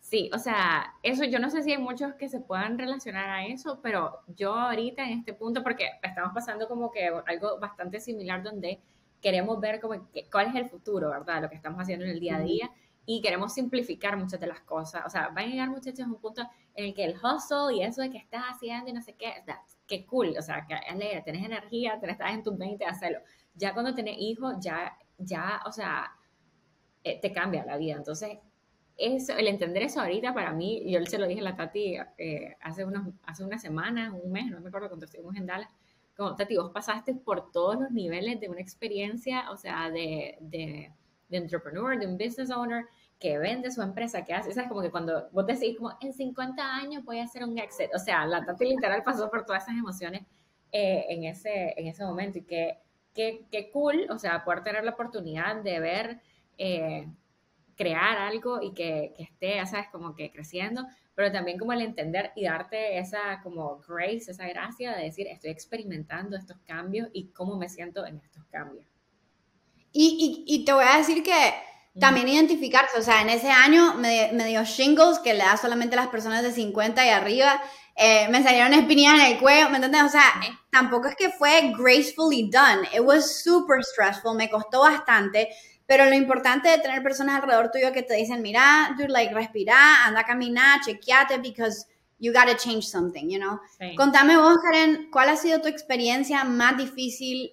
Sí, 0.00 0.28
o 0.34 0.38
sea, 0.38 0.94
eso 1.04 1.22
yo 1.22 1.38
no 1.38 1.48
sé 1.48 1.62
si 1.62 1.70
hay 1.70 1.78
muchos 1.78 2.14
que 2.14 2.28
se 2.28 2.40
puedan 2.40 2.76
relacionar 2.76 3.30
a 3.30 3.46
eso, 3.46 3.78
pero 3.80 4.18
yo 4.36 4.52
ahorita 4.52 5.04
en 5.04 5.20
este 5.20 5.32
punto, 5.32 5.62
porque 5.62 5.90
estamos 6.02 6.32
pasando 6.34 6.66
como 6.66 6.90
que 6.90 7.08
algo 7.26 7.60
bastante 7.60 8.00
similar 8.00 8.42
donde 8.42 8.80
queremos 9.22 9.60
ver 9.60 9.80
como 9.80 10.08
cuál 10.32 10.48
es 10.48 10.56
el 10.56 10.68
futuro, 10.68 11.10
¿verdad? 11.10 11.42
Lo 11.42 11.48
que 11.48 11.54
estamos 11.54 11.80
haciendo 11.80 12.04
en 12.04 12.10
el 12.10 12.20
día 12.20 12.36
a 12.36 12.40
día 12.40 12.70
y 13.06 13.22
queremos 13.22 13.54
simplificar 13.54 14.16
muchas 14.16 14.40
de 14.40 14.48
las 14.48 14.60
cosas. 14.62 15.02
O 15.06 15.10
sea, 15.10 15.28
van 15.28 15.44
a 15.44 15.46
llegar 15.46 15.70
muchachos 15.70 16.00
a 16.00 16.08
un 16.08 16.20
punto 16.20 16.42
en 16.74 16.86
el 16.86 16.94
que 16.94 17.04
el 17.04 17.14
hustle 17.14 17.76
y 17.76 17.82
eso 17.82 18.02
de 18.02 18.10
que 18.10 18.18
estás 18.18 18.42
haciendo 18.50 18.90
y 18.90 18.92
no 18.92 19.00
sé 19.00 19.14
qué, 19.14 19.32
qué 19.86 20.04
cool, 20.04 20.34
o 20.36 20.42
sea, 20.42 20.66
que 20.66 20.74
alegre, 20.74 21.22
tenés 21.22 21.44
energía, 21.44 21.98
tenés, 22.00 22.14
estás 22.14 22.34
en 22.34 22.42
tus 22.42 22.58
20, 22.58 22.84
hacerlo. 22.84 23.20
Ya 23.54 23.72
cuando 23.72 23.94
tenés 23.94 24.16
hijos, 24.18 24.56
ya, 24.60 24.98
ya, 25.18 25.62
o 25.66 25.72
sea, 25.72 26.12
eh, 27.04 27.20
te 27.20 27.32
cambia 27.32 27.64
la 27.64 27.76
vida. 27.76 27.94
Entonces, 27.94 28.38
eso, 28.96 29.34
el 29.34 29.46
entender 29.46 29.84
eso 29.84 30.00
ahorita 30.00 30.34
para 30.34 30.52
mí, 30.52 30.82
yo 30.90 31.04
se 31.06 31.18
lo 31.18 31.28
dije 31.28 31.40
a 31.40 31.44
la 31.44 31.56
Tati 31.56 31.98
eh, 32.18 32.56
hace, 32.60 32.84
unos, 32.84 33.14
hace 33.22 33.44
una 33.44 33.58
semana, 33.58 34.12
un 34.12 34.32
mes, 34.32 34.50
no 34.50 34.60
me 34.60 34.68
acuerdo 34.68 34.88
cuando 34.88 35.06
estuvimos 35.06 35.36
en 35.36 35.46
Dallas, 35.46 35.70
como 36.16 36.34
Tati, 36.34 36.56
vos 36.56 36.72
pasaste 36.72 37.14
por 37.14 37.52
todos 37.52 37.78
los 37.78 37.90
niveles 37.92 38.40
de 38.40 38.48
una 38.48 38.60
experiencia, 38.60 39.50
o 39.50 39.56
sea, 39.56 39.90
de, 39.90 40.38
de, 40.40 40.92
de 41.28 41.38
entrepreneur, 41.38 41.98
de 41.98 42.06
un 42.06 42.16
business 42.16 42.50
owner, 42.50 42.86
que 43.18 43.38
vende 43.38 43.70
su 43.70 43.82
empresa, 43.82 44.24
que 44.24 44.34
hace, 44.34 44.50
es 44.50 44.68
como 44.68 44.82
que 44.82 44.90
cuando 44.90 45.28
vos 45.32 45.46
decís 45.46 45.76
como 45.76 45.96
en 46.00 46.12
50 46.12 46.62
años 46.62 47.04
voy 47.04 47.18
a 47.18 47.24
hacer 47.24 47.44
un 47.44 47.58
exit, 47.58 47.88
o 47.94 47.98
sea, 47.98 48.26
la 48.26 48.44
Tati 48.44 48.66
literal 48.66 49.02
pasó 49.02 49.30
por 49.30 49.46
todas 49.46 49.64
esas 49.64 49.76
emociones 49.76 50.22
eh, 50.72 51.06
en, 51.08 51.24
ese, 51.24 51.74
en 51.76 51.86
ese 51.86 52.04
momento. 52.04 52.38
Y 52.38 52.42
que, 52.42 52.78
que, 53.14 53.70
cool, 53.72 54.06
o 54.10 54.18
sea, 54.18 54.44
poder 54.44 54.62
tener 54.62 54.84
la 54.84 54.90
oportunidad 54.90 55.62
de 55.62 55.80
ver, 55.80 56.20
eh, 56.58 57.08
crear 57.76 58.18
algo 58.18 58.60
y 58.62 58.72
que, 58.74 59.14
que 59.16 59.22
esté, 59.22 59.64
sabes, 59.66 59.88
como 59.90 60.14
que 60.14 60.30
creciendo, 60.30 60.86
pero 61.14 61.32
también 61.32 61.58
como 61.58 61.72
el 61.72 61.80
entender 61.80 62.32
y 62.36 62.44
darte 62.44 62.98
esa 62.98 63.40
como 63.42 63.78
grace, 63.88 64.30
esa 64.30 64.46
gracia 64.48 64.94
de 64.94 65.04
decir, 65.04 65.26
estoy 65.28 65.50
experimentando 65.50 66.36
estos 66.36 66.58
cambios 66.66 67.08
y 67.12 67.28
cómo 67.28 67.56
me 67.56 67.70
siento 67.70 68.04
en 68.04 68.18
estos 68.18 68.44
cambios. 68.46 68.95
Y, 69.98 70.44
y, 70.46 70.54
y 70.54 70.64
te 70.66 70.74
voy 70.74 70.84
a 70.86 70.98
decir 70.98 71.22
que 71.22 71.54
también 71.98 72.28
identificarse, 72.28 72.98
o 72.98 73.02
sea, 73.02 73.22
en 73.22 73.30
ese 73.30 73.50
año 73.50 73.94
me, 73.94 74.30
me, 74.34 74.44
dio 74.44 74.62
shingles 74.62 75.18
que 75.20 75.32
le 75.32 75.38
da 75.38 75.56
solamente 75.56 75.96
a 75.96 76.00
las 76.02 76.08
personas 76.08 76.42
de 76.42 76.52
50 76.52 77.06
y 77.06 77.08
arriba. 77.08 77.62
Eh, 77.94 78.28
me 78.28 78.42
salieron 78.42 78.74
espinillas 78.74 79.14
en 79.14 79.32
el 79.32 79.38
cuello, 79.38 79.70
¿me 79.70 79.76
entiendes? 79.76 80.02
O 80.02 80.08
sea, 80.10 80.34
tampoco 80.70 81.08
es 81.08 81.16
que 81.16 81.30
fue 81.30 81.72
gracefully 81.78 82.50
done. 82.50 82.86
It 82.92 83.00
was 83.00 83.42
super 83.42 83.82
stressful, 83.82 84.36
me 84.36 84.50
costó 84.50 84.80
bastante. 84.80 85.48
Pero 85.86 86.04
lo 86.04 86.14
importante 86.14 86.68
de 86.68 86.78
tener 86.78 87.02
personas 87.02 87.36
alrededor 87.36 87.70
tuyo 87.70 87.90
que 87.92 88.02
te 88.02 88.14
dicen, 88.14 88.42
mira, 88.42 88.94
dude, 88.98 89.08
like, 89.08 89.32
respira, 89.32 90.04
anda 90.04 90.20
a 90.20 90.24
caminar, 90.24 90.80
chequeate, 90.84 91.38
because 91.38 91.86
you 92.18 92.34
gotta 92.34 92.56
change 92.56 92.82
something, 92.86 93.30
you 93.30 93.38
know? 93.38 93.58
Contame 93.96 94.36
vos, 94.36 94.58
Karen, 94.62 95.08
¿cuál 95.10 95.30
ha 95.30 95.36
sido 95.36 95.62
tu 95.62 95.68
experiencia 95.68 96.44
más 96.44 96.76
difícil 96.76 97.52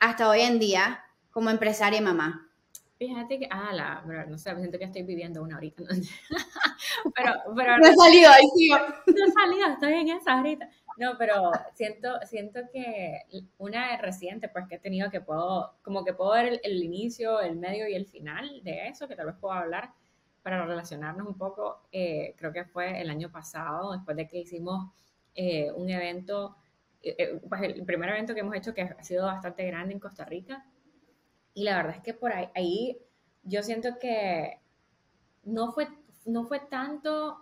hasta 0.00 0.28
hoy 0.28 0.40
en 0.40 0.58
día 0.58 1.03
como 1.34 1.50
empresaria 1.50 1.98
y 1.98 2.02
mamá? 2.02 2.48
Fíjate 2.96 3.40
que, 3.40 3.48
ah, 3.50 3.72
la, 3.72 4.24
no 4.26 4.38
sé, 4.38 4.54
siento 4.54 4.78
que 4.78 4.84
estoy 4.84 5.02
viviendo 5.02 5.42
una 5.42 5.56
ahorita. 5.56 5.82
pero, 7.16 7.32
pero. 7.56 7.78
No 7.78 7.86
he 7.88 7.94
salido, 7.94 8.30
ahí 8.30 8.46
sigo. 8.56 8.76
No 9.06 9.26
he 9.26 9.32
salido, 9.32 9.66
estoy 9.68 9.92
en 9.94 10.08
esa 10.10 10.34
ahorita. 10.34 10.70
No, 10.96 11.18
pero 11.18 11.50
siento, 11.74 12.20
siento 12.24 12.60
que 12.72 13.22
una 13.58 13.96
reciente, 13.96 14.48
pues 14.48 14.66
que 14.68 14.76
he 14.76 14.78
tenido 14.78 15.10
que 15.10 15.20
puedo, 15.20 15.74
como 15.82 16.04
que 16.04 16.14
puedo 16.14 16.30
ver 16.30 16.60
el, 16.62 16.84
inicio, 16.84 17.40
el 17.40 17.56
medio 17.56 17.88
y 17.88 17.94
el 17.94 18.06
final 18.06 18.62
de 18.62 18.86
eso, 18.86 19.08
que 19.08 19.16
tal 19.16 19.26
vez 19.26 19.34
puedo 19.40 19.54
hablar 19.54 19.92
para 20.44 20.64
relacionarnos 20.64 21.26
un 21.26 21.36
poco. 21.36 21.80
Eh, 21.90 22.36
creo 22.38 22.52
que 22.52 22.64
fue 22.64 23.00
el 23.00 23.10
año 23.10 23.32
pasado, 23.32 23.90
después 23.90 24.16
de 24.16 24.28
que 24.28 24.38
hicimos 24.38 24.92
eh, 25.34 25.72
un 25.72 25.90
evento, 25.90 26.54
eh, 27.02 27.40
pues 27.48 27.60
el 27.62 27.84
primer 27.84 28.10
evento 28.10 28.34
que 28.34 28.40
hemos 28.40 28.54
hecho 28.54 28.72
que 28.72 28.82
ha 28.82 29.02
sido 29.02 29.26
bastante 29.26 29.66
grande 29.66 29.94
en 29.94 29.98
Costa 29.98 30.24
Rica 30.24 30.64
y 31.54 31.62
la 31.62 31.76
verdad 31.76 31.96
es 31.96 32.02
que 32.02 32.14
por 32.14 32.32
ahí, 32.32 32.98
yo 33.44 33.62
siento 33.62 33.98
que 34.00 34.58
no 35.44 35.72
fue, 35.72 35.88
no 36.26 36.44
fue 36.44 36.60
tanto 36.60 37.38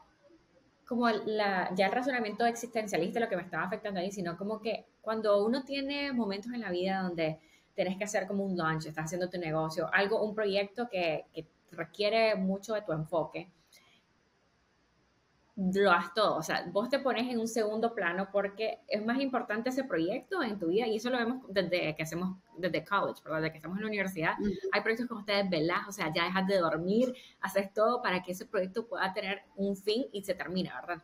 como 0.87 1.09
la, 1.09 1.71
ya 1.75 1.87
el 1.87 1.93
razonamiento 1.93 2.45
existencialista 2.45 3.21
lo 3.21 3.29
que 3.29 3.37
me 3.37 3.43
estaba 3.43 3.65
afectando 3.65 4.01
ahí, 4.01 4.13
sino 4.13 4.37
como 4.37 4.61
que 4.61 4.87
cuando 5.01 5.45
uno 5.45 5.65
tiene 5.65 6.13
momentos 6.13 6.53
en 6.53 6.61
la 6.61 6.71
vida 6.71 7.01
donde 7.01 7.41
tenés 7.75 7.97
que 7.97 8.05
hacer 8.05 8.27
como 8.27 8.45
un 8.45 8.57
launch, 8.57 8.87
estás 8.87 9.07
haciendo 9.07 9.31
tu 9.31 9.39
negocio, 9.39 9.89
algo, 9.93 10.23
un 10.23 10.35
proyecto 10.35 10.89
que, 10.91 11.25
que 11.33 11.47
requiere 11.71 12.35
mucho 12.35 12.75
de 12.75 12.83
tu 12.83 12.93
enfoque, 12.93 13.49
lo 15.57 15.91
has 15.91 16.15
todo. 16.15 16.37
O 16.37 16.43
sea, 16.43 16.65
vos 16.73 16.89
te 16.89 16.99
pones 16.99 17.31
en 17.31 17.39
un 17.39 17.49
segundo 17.49 17.95
plano 17.95 18.29
porque 18.33 18.81
es 18.89 19.05
más 19.05 19.21
importante 19.21 19.69
ese 19.69 19.85
proyecto 19.85 20.43
en 20.43 20.59
tu 20.59 20.69
vida 20.69 20.87
y 20.87 20.97
eso 20.97 21.11
lo 21.11 21.19
vemos 21.19 21.45
desde 21.49 21.95
que 21.95 22.03
hacemos, 22.03 22.39
desde 22.57 22.85
college, 22.85 23.21
¿verdad? 23.23 23.41
Desde 23.41 23.53
que 23.53 23.59
estamos 23.59 23.77
en 23.77 23.83
la 23.83 23.89
universidad. 23.89 24.35
Hay 24.73 24.81
proyectos 24.81 25.09
como 25.09 25.21
ustedes 25.21 25.49
velás, 25.51 25.87
o 25.89 25.93
sea, 25.93 26.13
ya 26.13 26.25
dejas 26.25 26.47
de 26.47 26.59
dormir, 26.59 27.15
haces 27.41 27.73
todo 27.73 28.01
para 28.01 28.23
que 28.23 28.33
ese 28.33 28.47
proyecto 28.47 28.87
pueda 28.87 29.13
tener 29.13 29.43
un 29.57 29.77
fin 29.77 30.07
y 30.13 30.23
se 30.25 30.35
termine, 30.35 30.71
¿verdad? 30.81 31.03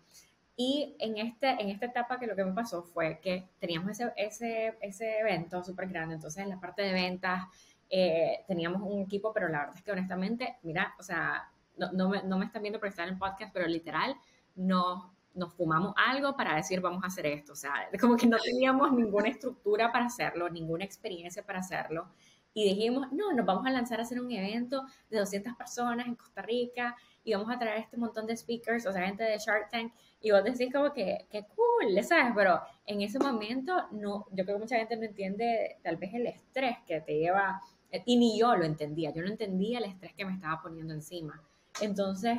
Y 0.56 0.96
en, 0.98 1.18
este, 1.18 1.50
en 1.50 1.68
esta 1.68 1.86
etapa 1.86 2.18
que 2.18 2.26
lo 2.26 2.34
que 2.34 2.44
me 2.44 2.52
pasó 2.52 2.82
fue 2.82 3.20
que 3.22 3.48
teníamos 3.60 3.92
ese, 3.92 4.12
ese, 4.16 4.76
ese 4.80 5.20
evento 5.20 5.62
súper 5.62 5.88
grande, 5.88 6.16
entonces 6.16 6.42
en 6.42 6.48
la 6.48 6.58
parte 6.58 6.82
de 6.82 6.92
ventas 6.92 7.44
eh, 7.88 8.44
teníamos 8.48 8.82
un 8.82 9.02
equipo, 9.02 9.32
pero 9.32 9.48
la 9.48 9.60
verdad 9.60 9.76
es 9.76 9.82
que 9.82 9.92
honestamente, 9.92 10.56
mira, 10.62 10.94
o 10.98 11.02
sea, 11.02 11.48
no, 11.76 11.92
no, 11.92 12.08
me, 12.08 12.22
no 12.24 12.38
me 12.38 12.46
están 12.46 12.62
viendo 12.62 12.80
porque 12.80 12.90
están 12.90 13.06
en 13.06 13.14
el 13.14 13.20
podcast, 13.20 13.52
pero 13.52 13.68
literal, 13.68 14.16
nos, 14.58 15.04
nos 15.34 15.54
fumamos 15.54 15.94
algo 15.96 16.36
para 16.36 16.56
decir 16.56 16.80
vamos 16.80 17.02
a 17.04 17.06
hacer 17.06 17.26
esto. 17.26 17.52
O 17.52 17.56
sea, 17.56 17.72
como 18.00 18.16
que 18.16 18.26
no 18.26 18.36
teníamos 18.38 18.92
ninguna 18.92 19.28
estructura 19.28 19.90
para 19.92 20.06
hacerlo, 20.06 20.50
ninguna 20.50 20.84
experiencia 20.84 21.42
para 21.44 21.60
hacerlo. 21.60 22.08
Y 22.52 22.64
dijimos, 22.64 23.06
no, 23.12 23.32
nos 23.32 23.46
vamos 23.46 23.66
a 23.66 23.70
lanzar 23.70 24.00
a 24.00 24.02
hacer 24.02 24.20
un 24.20 24.32
evento 24.32 24.84
de 25.10 25.18
200 25.18 25.54
personas 25.54 26.06
en 26.06 26.16
Costa 26.16 26.42
Rica 26.42 26.96
y 27.22 27.32
vamos 27.34 27.54
a 27.54 27.58
traer 27.58 27.78
este 27.78 27.96
montón 27.96 28.26
de 28.26 28.36
speakers, 28.36 28.84
o 28.86 28.92
sea, 28.92 29.06
gente 29.06 29.22
de 29.22 29.38
Shark 29.38 29.70
Tank. 29.70 29.92
Y 30.20 30.32
vos 30.32 30.42
decís 30.42 30.72
como 30.72 30.92
que, 30.92 31.26
qué 31.30 31.46
cool, 31.54 32.02
¿sabes? 32.02 32.32
Pero 32.34 32.60
en 32.86 33.02
ese 33.02 33.20
momento, 33.20 33.86
no, 33.92 34.26
yo 34.32 34.44
creo 34.44 34.56
que 34.56 34.62
mucha 34.62 34.76
gente 34.76 34.96
no 34.96 35.04
entiende 35.04 35.78
tal 35.82 35.96
vez 35.98 36.12
el 36.14 36.26
estrés 36.26 36.78
que 36.86 37.00
te 37.00 37.18
lleva, 37.18 37.60
y 38.04 38.16
ni 38.16 38.38
yo 38.38 38.56
lo 38.56 38.64
entendía, 38.64 39.12
yo 39.12 39.22
no 39.22 39.28
entendía 39.28 39.78
el 39.78 39.84
estrés 39.84 40.14
que 40.14 40.24
me 40.24 40.32
estaba 40.32 40.60
poniendo 40.60 40.94
encima. 40.94 41.40
Entonces, 41.80 42.38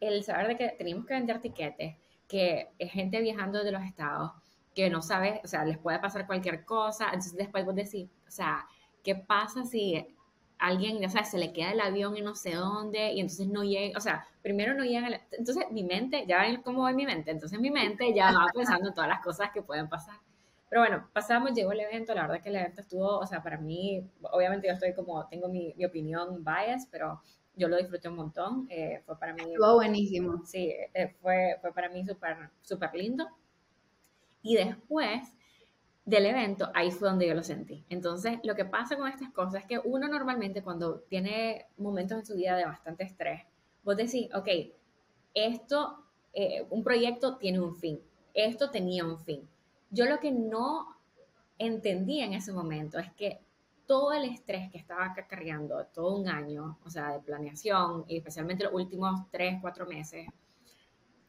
el 0.00 0.24
saber 0.24 0.48
de 0.48 0.56
que 0.56 0.68
teníamos 0.70 1.06
que 1.06 1.14
vender 1.14 1.40
tiquetes, 1.40 1.96
que 2.26 2.70
es 2.78 2.92
gente 2.92 3.20
viajando 3.20 3.62
de 3.62 3.72
los 3.72 3.82
estados, 3.82 4.32
que 4.74 4.88
no 4.88 5.02
sabe, 5.02 5.40
o 5.44 5.46
sea, 5.46 5.64
les 5.64 5.78
puede 5.78 5.98
pasar 5.98 6.26
cualquier 6.26 6.64
cosa, 6.64 7.06
entonces 7.06 7.36
después 7.36 7.64
vos 7.64 7.74
decís, 7.74 8.08
o 8.26 8.30
sea, 8.30 8.66
¿qué 9.02 9.14
pasa 9.14 9.64
si 9.64 10.16
alguien, 10.58 11.04
o 11.04 11.08
sea, 11.08 11.24
se 11.24 11.38
le 11.38 11.52
queda 11.52 11.72
el 11.72 11.80
avión 11.80 12.16
y 12.16 12.20
no 12.20 12.34
sé 12.34 12.54
dónde, 12.54 13.12
y 13.12 13.20
entonces 13.20 13.48
no 13.48 13.64
llega, 13.64 13.96
o 13.96 14.00
sea, 14.00 14.26
primero 14.42 14.74
no 14.74 14.84
llega, 14.84 15.20
entonces 15.32 15.64
mi 15.70 15.82
mente, 15.82 16.24
ya 16.26 16.42
ven 16.42 16.62
cómo 16.62 16.82
va 16.82 16.92
mi 16.92 17.06
mente, 17.06 17.30
entonces 17.30 17.58
mi 17.58 17.70
mente 17.70 18.14
ya 18.14 18.30
va 18.32 18.46
pensando 18.54 18.88
en 18.88 18.94
todas 18.94 19.08
las 19.08 19.20
cosas 19.22 19.50
que 19.52 19.62
pueden 19.62 19.88
pasar. 19.88 20.16
Pero 20.68 20.82
bueno, 20.82 21.08
pasamos, 21.12 21.52
llegó 21.52 21.72
el 21.72 21.80
evento, 21.80 22.14
la 22.14 22.22
verdad 22.22 22.40
que 22.40 22.50
el 22.50 22.56
evento 22.56 22.82
estuvo, 22.82 23.18
o 23.18 23.26
sea, 23.26 23.42
para 23.42 23.58
mí, 23.58 24.08
obviamente 24.30 24.68
yo 24.68 24.74
estoy 24.74 24.94
como, 24.94 25.26
tengo 25.26 25.48
mi, 25.48 25.74
mi 25.76 25.84
opinión 25.84 26.44
bias, 26.44 26.86
pero 26.92 27.20
yo 27.54 27.68
lo 27.68 27.76
disfruté 27.76 28.08
un 28.08 28.16
montón, 28.16 28.66
eh, 28.70 29.02
fue 29.04 29.18
para 29.18 29.34
mí... 29.34 29.42
Estuvo 29.42 29.74
buenísimo. 29.74 30.44
Sí, 30.44 30.72
eh, 30.94 31.16
fue, 31.20 31.58
fue 31.60 31.72
para 31.72 31.88
mí 31.88 32.04
súper 32.06 32.50
súper 32.62 32.94
lindo. 32.94 33.26
Y 34.42 34.56
después 34.56 35.36
del 36.04 36.26
evento, 36.26 36.70
ahí 36.74 36.90
fue 36.90 37.08
donde 37.08 37.28
yo 37.28 37.34
lo 37.34 37.42
sentí. 37.42 37.84
Entonces, 37.88 38.38
lo 38.42 38.54
que 38.54 38.64
pasa 38.64 38.96
con 38.96 39.08
estas 39.08 39.30
cosas 39.30 39.62
es 39.62 39.66
que 39.66 39.78
uno 39.78 40.08
normalmente 40.08 40.62
cuando 40.62 41.00
tiene 41.00 41.66
momentos 41.76 42.18
en 42.18 42.26
su 42.26 42.34
vida 42.34 42.56
de 42.56 42.64
bastante 42.64 43.04
estrés, 43.04 43.42
vos 43.84 43.96
decís, 43.96 44.28
ok, 44.34 44.48
esto, 45.34 46.04
eh, 46.32 46.66
un 46.70 46.82
proyecto 46.82 47.36
tiene 47.36 47.60
un 47.60 47.76
fin, 47.76 48.00
esto 48.34 48.70
tenía 48.70 49.04
un 49.04 49.18
fin. 49.18 49.48
Yo 49.90 50.06
lo 50.06 50.18
que 50.18 50.32
no 50.32 50.96
entendí 51.58 52.20
en 52.20 52.32
ese 52.32 52.52
momento 52.52 52.98
es 52.98 53.12
que 53.12 53.40
todo 53.90 54.12
el 54.12 54.24
estrés 54.24 54.70
que 54.70 54.78
estaba 54.78 55.12
cargando 55.28 55.84
todo 55.86 56.14
un 56.14 56.28
año, 56.28 56.78
o 56.84 56.88
sea, 56.88 57.10
de 57.10 57.18
planeación, 57.18 58.04
y 58.06 58.18
especialmente 58.18 58.62
los 58.62 58.72
últimos 58.72 59.28
tres, 59.32 59.58
cuatro 59.60 59.84
meses, 59.84 60.28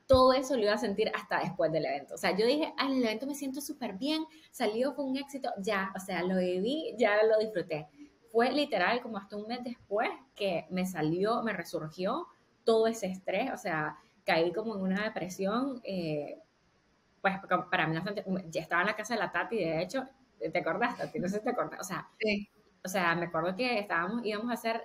todo 0.05 0.31
eso 0.33 0.55
lo 0.55 0.61
iba 0.61 0.73
a 0.73 0.77
sentir 0.77 1.11
hasta 1.15 1.39
después 1.39 1.71
del 1.71 1.85
evento. 1.85 2.13
O 2.13 2.17
sea, 2.19 2.37
yo 2.37 2.45
dije, 2.45 2.71
al 2.77 2.91
el 2.93 3.03
evento 3.03 3.25
me 3.25 3.33
siento 3.33 3.61
súper 3.61 3.93
bien, 3.93 4.25
salió 4.51 4.93
con 4.93 5.09
un 5.09 5.17
éxito, 5.17 5.49
ya, 5.57 5.91
o 5.95 5.99
sea, 5.99 6.21
lo 6.21 6.37
viví, 6.37 6.93
ya 6.99 7.23
lo 7.23 7.39
disfruté. 7.39 7.87
Fue 8.31 8.51
literal 8.51 9.01
como 9.01 9.17
hasta 9.17 9.37
un 9.37 9.47
mes 9.47 9.63
después 9.63 10.11
que 10.35 10.67
me 10.69 10.85
salió, 10.85 11.41
me 11.41 11.53
resurgió 11.53 12.27
todo 12.63 12.85
ese 12.85 13.07
estrés, 13.07 13.51
o 13.51 13.57
sea, 13.57 13.97
caí 14.23 14.53
como 14.53 14.75
en 14.75 14.81
una 14.81 15.05
depresión, 15.05 15.81
eh, 15.83 16.37
pues 17.21 17.33
para 17.71 17.87
mí 17.87 17.97
ya 18.51 18.61
estaba 18.61 18.81
en 18.81 18.87
la 18.87 18.95
casa 18.95 19.15
de 19.15 19.19
la 19.19 19.31
Tati, 19.31 19.57
de 19.57 19.81
hecho, 19.81 20.07
¿te 20.49 20.59
acordás, 20.59 20.97
Tati? 20.97 21.19
No 21.19 21.27
sé 21.27 21.37
si 21.39 21.43
te 21.43 21.49
acordás, 21.51 21.79
o 21.79 21.83
sea, 21.83 22.09
o 22.83 22.87
sea, 22.89 23.15
me 23.15 23.25
acuerdo 23.25 23.55
que 23.55 23.79
estábamos, 23.79 24.25
íbamos 24.25 24.49
a 24.49 24.53
hacer, 24.53 24.81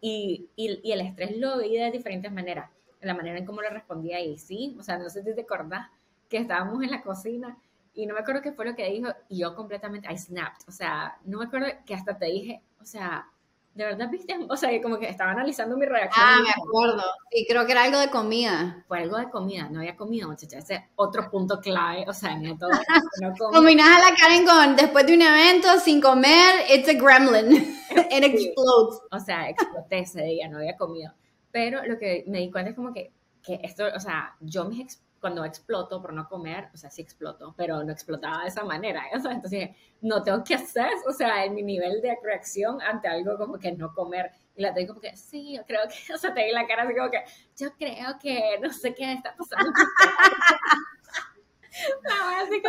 y, 0.00 0.50
y, 0.56 0.80
y 0.82 0.92
el 0.92 1.00
estrés 1.00 1.36
lo 1.38 1.58
vi 1.58 1.76
de 1.76 1.90
diferentes 1.90 2.30
maneras 2.32 2.70
la 3.00 3.14
manera 3.14 3.38
en 3.38 3.44
cómo 3.44 3.60
le 3.60 3.68
respondía 3.68 4.18
y 4.20 4.38
sí, 4.38 4.74
o 4.78 4.82
sea, 4.82 4.98
no 4.98 5.10
sé 5.10 5.22
si 5.22 5.34
te 5.34 5.42
acordás 5.42 5.88
que 6.28 6.38
estábamos 6.38 6.82
en 6.82 6.90
la 6.90 7.02
cocina 7.02 7.58
y 7.92 8.06
no 8.06 8.14
me 8.14 8.20
acuerdo 8.20 8.40
qué 8.40 8.52
fue 8.52 8.64
lo 8.64 8.74
que 8.74 8.90
dijo 8.90 9.08
y 9.28 9.40
yo 9.40 9.54
completamente, 9.54 10.10
I 10.10 10.16
snapped, 10.16 10.66
o 10.68 10.72
sea, 10.72 11.18
no 11.24 11.38
me 11.38 11.44
acuerdo 11.44 11.66
que 11.84 11.94
hasta 11.94 12.16
te 12.16 12.26
dije, 12.26 12.62
o 12.80 12.84
sea, 12.86 13.28
de 13.74 13.84
verdad 13.84 14.08
viste, 14.08 14.34
o 14.48 14.56
sea, 14.56 14.70
como 14.80 14.98
que 14.98 15.08
estaba 15.08 15.32
analizando 15.32 15.76
mi 15.76 15.86
reacción. 15.86 16.24
Ah, 16.26 16.40
me 16.42 16.50
acuerdo, 16.50 17.02
sí, 17.30 17.44
creo 17.48 17.66
que 17.66 17.72
era 17.72 17.84
algo 17.84 17.98
de 17.98 18.10
comida. 18.10 18.84
Fue 18.86 19.00
algo 19.00 19.18
de 19.18 19.30
comida, 19.30 19.68
no 19.68 19.80
había 19.80 19.96
comida, 19.96 20.26
muchacha, 20.26 20.58
ese 20.58 20.88
otro 20.96 21.30
punto 21.30 21.60
clave, 21.60 22.04
o 22.08 22.12
sea, 22.12 22.32
en 22.32 22.58
todo. 22.58 22.70
No 23.20 23.32
Combinás 23.52 24.02
a 24.02 24.10
la 24.10 24.16
Karen 24.16 24.44
con, 24.44 24.76
después 24.76 25.06
de 25.06 25.14
un 25.14 25.22
evento, 25.22 25.78
sin 25.78 26.00
comer, 26.00 26.64
it's 26.72 26.88
a 26.88 26.94
gremlin, 26.94 27.52
it 28.10 28.24
explodes. 28.24 29.00
O 29.10 29.18
sea, 29.18 29.48
exploté 29.48 30.00
ese 30.00 30.22
día, 30.22 30.48
no 30.48 30.58
había 30.58 30.76
comido. 30.76 31.12
Pero 31.50 31.84
lo 31.84 31.98
que 31.98 32.24
me 32.26 32.40
di 32.40 32.50
cuenta 32.50 32.70
es 32.70 32.76
como 32.76 32.92
que, 32.92 33.12
que 33.42 33.60
esto, 33.62 33.84
o 33.94 34.00
sea, 34.00 34.34
yo 34.40 34.64
mis, 34.64 35.00
cuando 35.24 35.42
exploto 35.42 36.02
por 36.02 36.12
no 36.12 36.28
comer, 36.28 36.68
o 36.74 36.76
sea, 36.76 36.90
sí 36.90 37.00
exploto, 37.00 37.54
pero 37.56 37.82
no 37.82 37.90
explotaba 37.90 38.42
de 38.42 38.48
esa 38.48 38.62
manera. 38.62 39.04
O 39.16 39.18
sea, 39.18 39.32
entonces, 39.32 39.70
no 40.02 40.22
tengo 40.22 40.44
que 40.44 40.54
hacer, 40.54 40.90
o 41.08 41.14
sea, 41.14 41.46
en 41.46 41.54
mi 41.54 41.62
nivel 41.62 42.02
de 42.02 42.14
reacción 42.22 42.82
ante 42.82 43.08
algo 43.08 43.38
como 43.38 43.58
que 43.58 43.72
no 43.72 43.94
comer. 43.94 44.32
Y 44.54 44.60
la 44.60 44.74
tengo 44.74 44.88
como 44.88 45.00
que, 45.00 45.16
sí, 45.16 45.54
yo 45.56 45.64
creo 45.64 45.80
que, 45.88 45.94
o 46.12 46.18
sea, 46.18 46.34
te 46.34 46.44
di 46.44 46.52
la 46.52 46.66
cara 46.66 46.82
así 46.82 46.94
como 46.94 47.10
que, 47.10 47.24
yo 47.56 47.72
creo 47.78 48.18
que 48.20 48.58
no 48.60 48.70
sé 48.70 48.94
qué 48.94 49.14
está 49.14 49.34
pasando. 49.34 49.72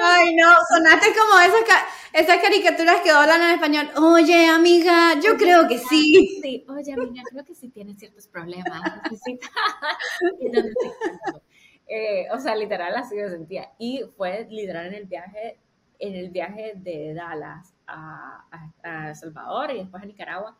Ay, 0.02 0.34
no, 0.36 0.48
sonaste 0.70 1.08
como 1.14 1.40
esas, 1.42 1.84
esas 2.14 2.42
caricaturas 2.42 3.02
que 3.02 3.12
hablan 3.12 3.42
en 3.42 3.52
español. 3.52 3.90
Oye, 3.98 4.48
amiga, 4.48 5.20
yo 5.20 5.36
creo 5.36 5.68
que 5.68 5.78
sí. 5.78 6.40
Sí, 6.42 6.66
oye, 6.70 6.94
amiga, 6.94 7.22
creo 7.30 7.44
que 7.44 7.54
sí 7.54 7.68
tiene 7.68 7.96
ciertos 7.96 8.28
problemas. 8.28 8.82
eh, 11.88 12.28
o 12.32 12.40
sea, 12.40 12.56
literal 12.56 12.96
así 12.96 13.16
me 13.16 13.30
sentía. 13.30 13.72
Y 13.78 14.04
fue 14.18 14.48
literal 14.50 14.88
en 14.88 14.94
el 14.94 15.06
viaje, 15.06 15.60
en 16.00 16.16
el 16.16 16.30
viaje 16.30 16.74
de 16.76 17.14
Dallas 17.14 17.74
a, 17.88 18.46
a, 18.52 19.10
a 19.10 19.16
Salvador 19.16 19.72
y 19.72 19.80
después 19.80 20.04
a 20.04 20.06
Nicaragua, 20.06 20.58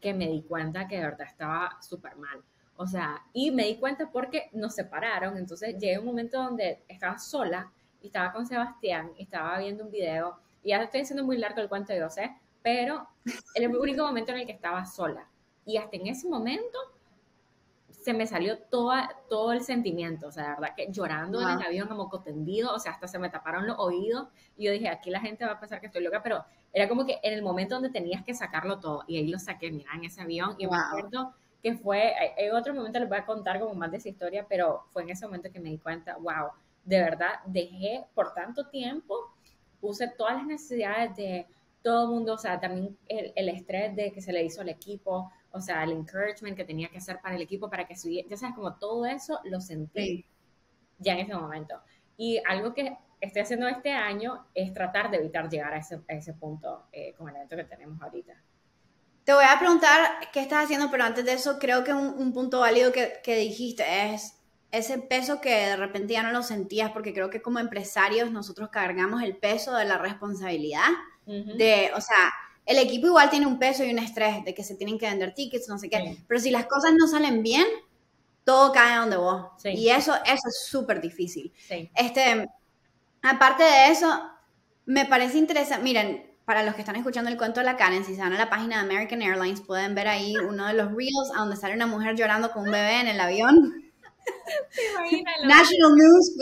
que 0.00 0.14
me 0.14 0.28
di 0.28 0.42
cuenta 0.42 0.86
que 0.86 0.96
de 0.96 1.04
verdad 1.04 1.26
estaba 1.26 1.78
súper 1.80 2.16
mal. 2.16 2.42
O 2.76 2.86
sea, 2.86 3.22
y 3.32 3.50
me 3.50 3.64
di 3.64 3.78
cuenta 3.78 4.10
porque 4.10 4.50
nos 4.52 4.74
separaron, 4.74 5.38
entonces 5.38 5.78
llegué 5.78 5.96
a 5.96 6.00
un 6.00 6.06
momento 6.06 6.42
donde 6.42 6.82
estaba 6.88 7.18
sola 7.18 7.72
estaba 8.06 8.32
con 8.32 8.46
Sebastián 8.46 9.12
y 9.16 9.24
estaba 9.24 9.58
viendo 9.58 9.84
un 9.84 9.90
video, 9.90 10.38
y 10.62 10.70
ya 10.70 10.82
estoy 10.82 11.02
haciendo 11.02 11.24
muy 11.24 11.38
largo 11.38 11.60
el 11.60 11.68
cuento, 11.68 11.94
yo 11.94 12.08
sé, 12.08 12.34
pero 12.62 13.08
el 13.54 13.76
único 13.76 14.04
momento 14.04 14.32
en 14.32 14.38
el 14.38 14.46
que 14.46 14.52
estaba 14.52 14.84
sola. 14.84 15.28
Y 15.64 15.76
hasta 15.76 15.96
en 15.96 16.06
ese 16.06 16.28
momento 16.28 16.78
se 18.06 18.14
me 18.14 18.28
salió 18.28 18.56
toda, 18.56 19.10
todo 19.28 19.52
el 19.52 19.62
sentimiento, 19.62 20.28
o 20.28 20.30
sea, 20.30 20.44
la 20.44 20.50
verdad 20.50 20.74
que 20.76 20.92
llorando 20.92 21.40
en 21.40 21.58
el 21.58 21.66
avión 21.66 21.88
como 21.88 22.08
cotendido, 22.08 22.72
o 22.72 22.78
sea, 22.78 22.92
hasta 22.92 23.08
se 23.08 23.18
me 23.18 23.30
taparon 23.30 23.66
los 23.66 23.76
oídos 23.80 24.28
y 24.56 24.66
yo 24.66 24.70
dije, 24.70 24.88
aquí 24.88 25.10
la 25.10 25.18
gente 25.18 25.44
va 25.44 25.54
a 25.54 25.58
pensar 25.58 25.80
que 25.80 25.88
estoy 25.88 26.04
loca, 26.04 26.22
pero 26.22 26.44
era 26.72 26.88
como 26.88 27.04
que 27.04 27.18
en 27.20 27.34
el 27.34 27.42
momento 27.42 27.74
donde 27.74 27.90
tenías 27.90 28.22
que 28.22 28.32
sacarlo 28.32 28.78
todo 28.78 29.02
y 29.08 29.16
ahí 29.16 29.26
lo 29.26 29.40
saqué, 29.40 29.72
mira, 29.72 29.90
en 29.92 30.04
ese 30.04 30.20
avión 30.20 30.54
y 30.56 30.68
me 30.68 30.76
acuerdo 30.76 31.34
que 31.60 31.74
fue, 31.74 32.14
en 32.36 32.54
otro 32.54 32.74
momento 32.74 33.00
les 33.00 33.08
voy 33.08 33.18
a 33.18 33.26
contar 33.26 33.58
como 33.58 33.74
más 33.74 33.90
de 33.90 33.96
esa 33.96 34.08
historia, 34.08 34.46
pero 34.48 34.84
fue 34.92 35.02
en 35.02 35.10
ese 35.10 35.26
momento 35.26 35.50
que 35.50 35.58
me 35.58 35.70
di 35.70 35.78
cuenta, 35.78 36.16
wow, 36.16 36.50
de 36.84 37.00
verdad 37.00 37.40
dejé 37.44 38.04
por 38.14 38.32
tanto 38.34 38.68
tiempo, 38.68 39.34
puse 39.80 40.06
todas 40.06 40.36
las 40.36 40.46
necesidades 40.46 41.16
de 41.16 41.48
todo 41.82 42.04
el 42.04 42.10
mundo, 42.10 42.34
o 42.34 42.38
sea, 42.38 42.60
también 42.60 42.96
el, 43.08 43.48
estrés 43.48 43.96
de 43.96 44.12
que 44.12 44.20
se 44.20 44.32
le 44.32 44.44
hizo 44.44 44.60
al 44.60 44.68
equipo, 44.68 45.32
o 45.56 45.60
sea, 45.60 45.84
el 45.84 45.92
encouragement 45.92 46.56
que 46.56 46.64
tenía 46.64 46.88
que 46.88 46.98
hacer 46.98 47.20
para 47.20 47.36
el 47.36 47.42
equipo 47.42 47.68
para 47.70 47.86
que 47.86 47.96
subiera, 47.96 48.28
ya 48.28 48.36
sabes, 48.36 48.54
como 48.54 48.74
todo 48.74 49.06
eso 49.06 49.40
lo 49.44 49.60
sentí 49.60 50.26
ya 50.98 51.14
en 51.14 51.20
ese 51.20 51.34
momento. 51.34 51.80
Y 52.16 52.40
algo 52.46 52.74
que 52.74 52.96
estoy 53.20 53.42
haciendo 53.42 53.68
este 53.68 53.92
año 53.92 54.46
es 54.54 54.72
tratar 54.72 55.10
de 55.10 55.18
evitar 55.18 55.48
llegar 55.48 55.72
a 55.74 55.78
ese, 55.78 56.00
ese 56.08 56.34
punto 56.34 56.86
eh, 56.92 57.14
con 57.16 57.28
el 57.28 57.36
evento 57.36 57.56
que 57.56 57.64
tenemos 57.64 58.00
ahorita. 58.00 58.34
Te 59.24 59.32
voy 59.32 59.44
a 59.44 59.58
preguntar 59.58 59.98
qué 60.32 60.40
estás 60.40 60.64
haciendo, 60.64 60.90
pero 60.90 61.04
antes 61.04 61.24
de 61.24 61.32
eso 61.32 61.58
creo 61.58 61.82
que 61.82 61.92
un, 61.92 62.14
un 62.18 62.32
punto 62.32 62.60
válido 62.60 62.92
que, 62.92 63.14
que 63.24 63.36
dijiste 63.36 64.12
es 64.12 64.36
ese 64.70 64.98
peso 64.98 65.40
que 65.40 65.50
de 65.50 65.76
repente 65.76 66.12
ya 66.12 66.22
no 66.22 66.32
lo 66.32 66.42
sentías, 66.42 66.90
porque 66.92 67.12
creo 67.12 67.30
que 67.30 67.42
como 67.42 67.58
empresarios 67.58 68.30
nosotros 68.30 68.68
cargamos 68.70 69.22
el 69.22 69.36
peso 69.36 69.74
de 69.74 69.84
la 69.84 69.98
responsabilidad 69.98 70.88
de, 71.26 71.90
o 71.96 72.00
sea, 72.00 72.32
el 72.66 72.78
equipo 72.78 73.06
igual 73.06 73.30
tiene 73.30 73.46
un 73.46 73.58
peso 73.58 73.84
y 73.84 73.90
un 73.90 73.98
estrés 73.98 74.44
de 74.44 74.54
que 74.54 74.64
se 74.64 74.74
tienen 74.74 74.98
que 74.98 75.08
vender 75.08 75.32
tickets, 75.34 75.68
no 75.68 75.78
sé 75.78 75.88
qué, 75.88 76.18
pero 76.26 76.40
si 76.40 76.50
las 76.50 76.66
cosas 76.66 76.92
no 76.98 77.06
salen 77.06 77.42
bien, 77.42 77.66
todo 78.44 78.72
cae 78.72 78.98
donde 78.98 79.16
vos. 79.16 79.46
Y 79.64 79.88
eso, 79.88 80.14
eso 80.14 80.48
es 80.48 80.66
súper 80.68 81.00
difícil. 81.00 81.52
Este, 81.94 82.48
aparte 83.22 83.62
de 83.62 83.90
eso, 83.90 84.22
me 84.84 85.04
parece 85.06 85.38
interesante, 85.38 85.82
miren, 85.82 86.36
para 86.44 86.62
los 86.62 86.74
que 86.74 86.82
están 86.82 86.94
escuchando 86.96 87.28
el 87.28 87.36
cuento 87.36 87.60
de 87.60 87.66
la 87.66 87.76
Karen, 87.76 88.04
si 88.04 88.14
se 88.14 88.20
van 88.20 88.32
a 88.32 88.38
la 88.38 88.48
página 88.48 88.76
de 88.76 88.82
American 88.82 89.20
Airlines, 89.20 89.60
pueden 89.60 89.96
ver 89.96 90.06
ahí 90.06 90.36
uno 90.36 90.66
de 90.66 90.74
los 90.74 90.92
reels 90.92 91.32
donde 91.36 91.56
sale 91.56 91.74
una 91.74 91.88
mujer 91.88 92.14
llorando 92.14 92.52
con 92.52 92.62
un 92.64 92.70
bebé 92.70 93.00
en 93.00 93.08
el 93.08 93.20
avión. 93.20 93.82
National 95.44 95.92
News, 95.96 96.32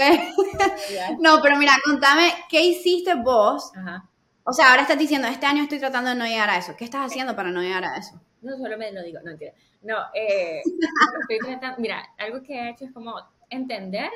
no, 1.21 1.41
pero 1.43 1.57
mira, 1.57 1.73
contame, 1.85 2.33
¿qué 2.49 2.63
hiciste 2.63 3.15
vos? 3.15 3.73
O 4.45 4.53
sea, 4.53 4.71
ahora 4.71 4.83
estás 4.83 4.99
diciendo, 4.99 5.27
este 5.27 5.47
año 5.47 5.63
estoy 5.63 5.79
tratando 5.79 6.11
de 6.11 6.17
no 6.17 6.27
llegar 6.27 6.51
a 6.51 6.59
eso. 6.59 6.77
¿Qué 6.77 6.85
estás 6.85 7.07
haciendo 7.07 7.35
para 7.35 7.51
no 7.51 7.63
llegar 7.63 7.85
a 7.85 7.97
eso? 7.97 8.21
No, 8.43 8.57
solo 8.59 8.77
me 8.77 8.93
lo 8.93 9.03
digo, 9.03 9.21
no 9.25 9.31
entiendo. 9.31 9.57
No, 9.83 9.97
eh, 10.15 10.61
estoy 11.21 11.39
tratando, 11.39 11.81
mira, 11.81 12.05
algo 12.19 12.43
que 12.43 12.55
he 12.55 12.71
hecho 12.71 12.85
es 12.85 12.93
como 12.93 13.15
entender 13.49 14.11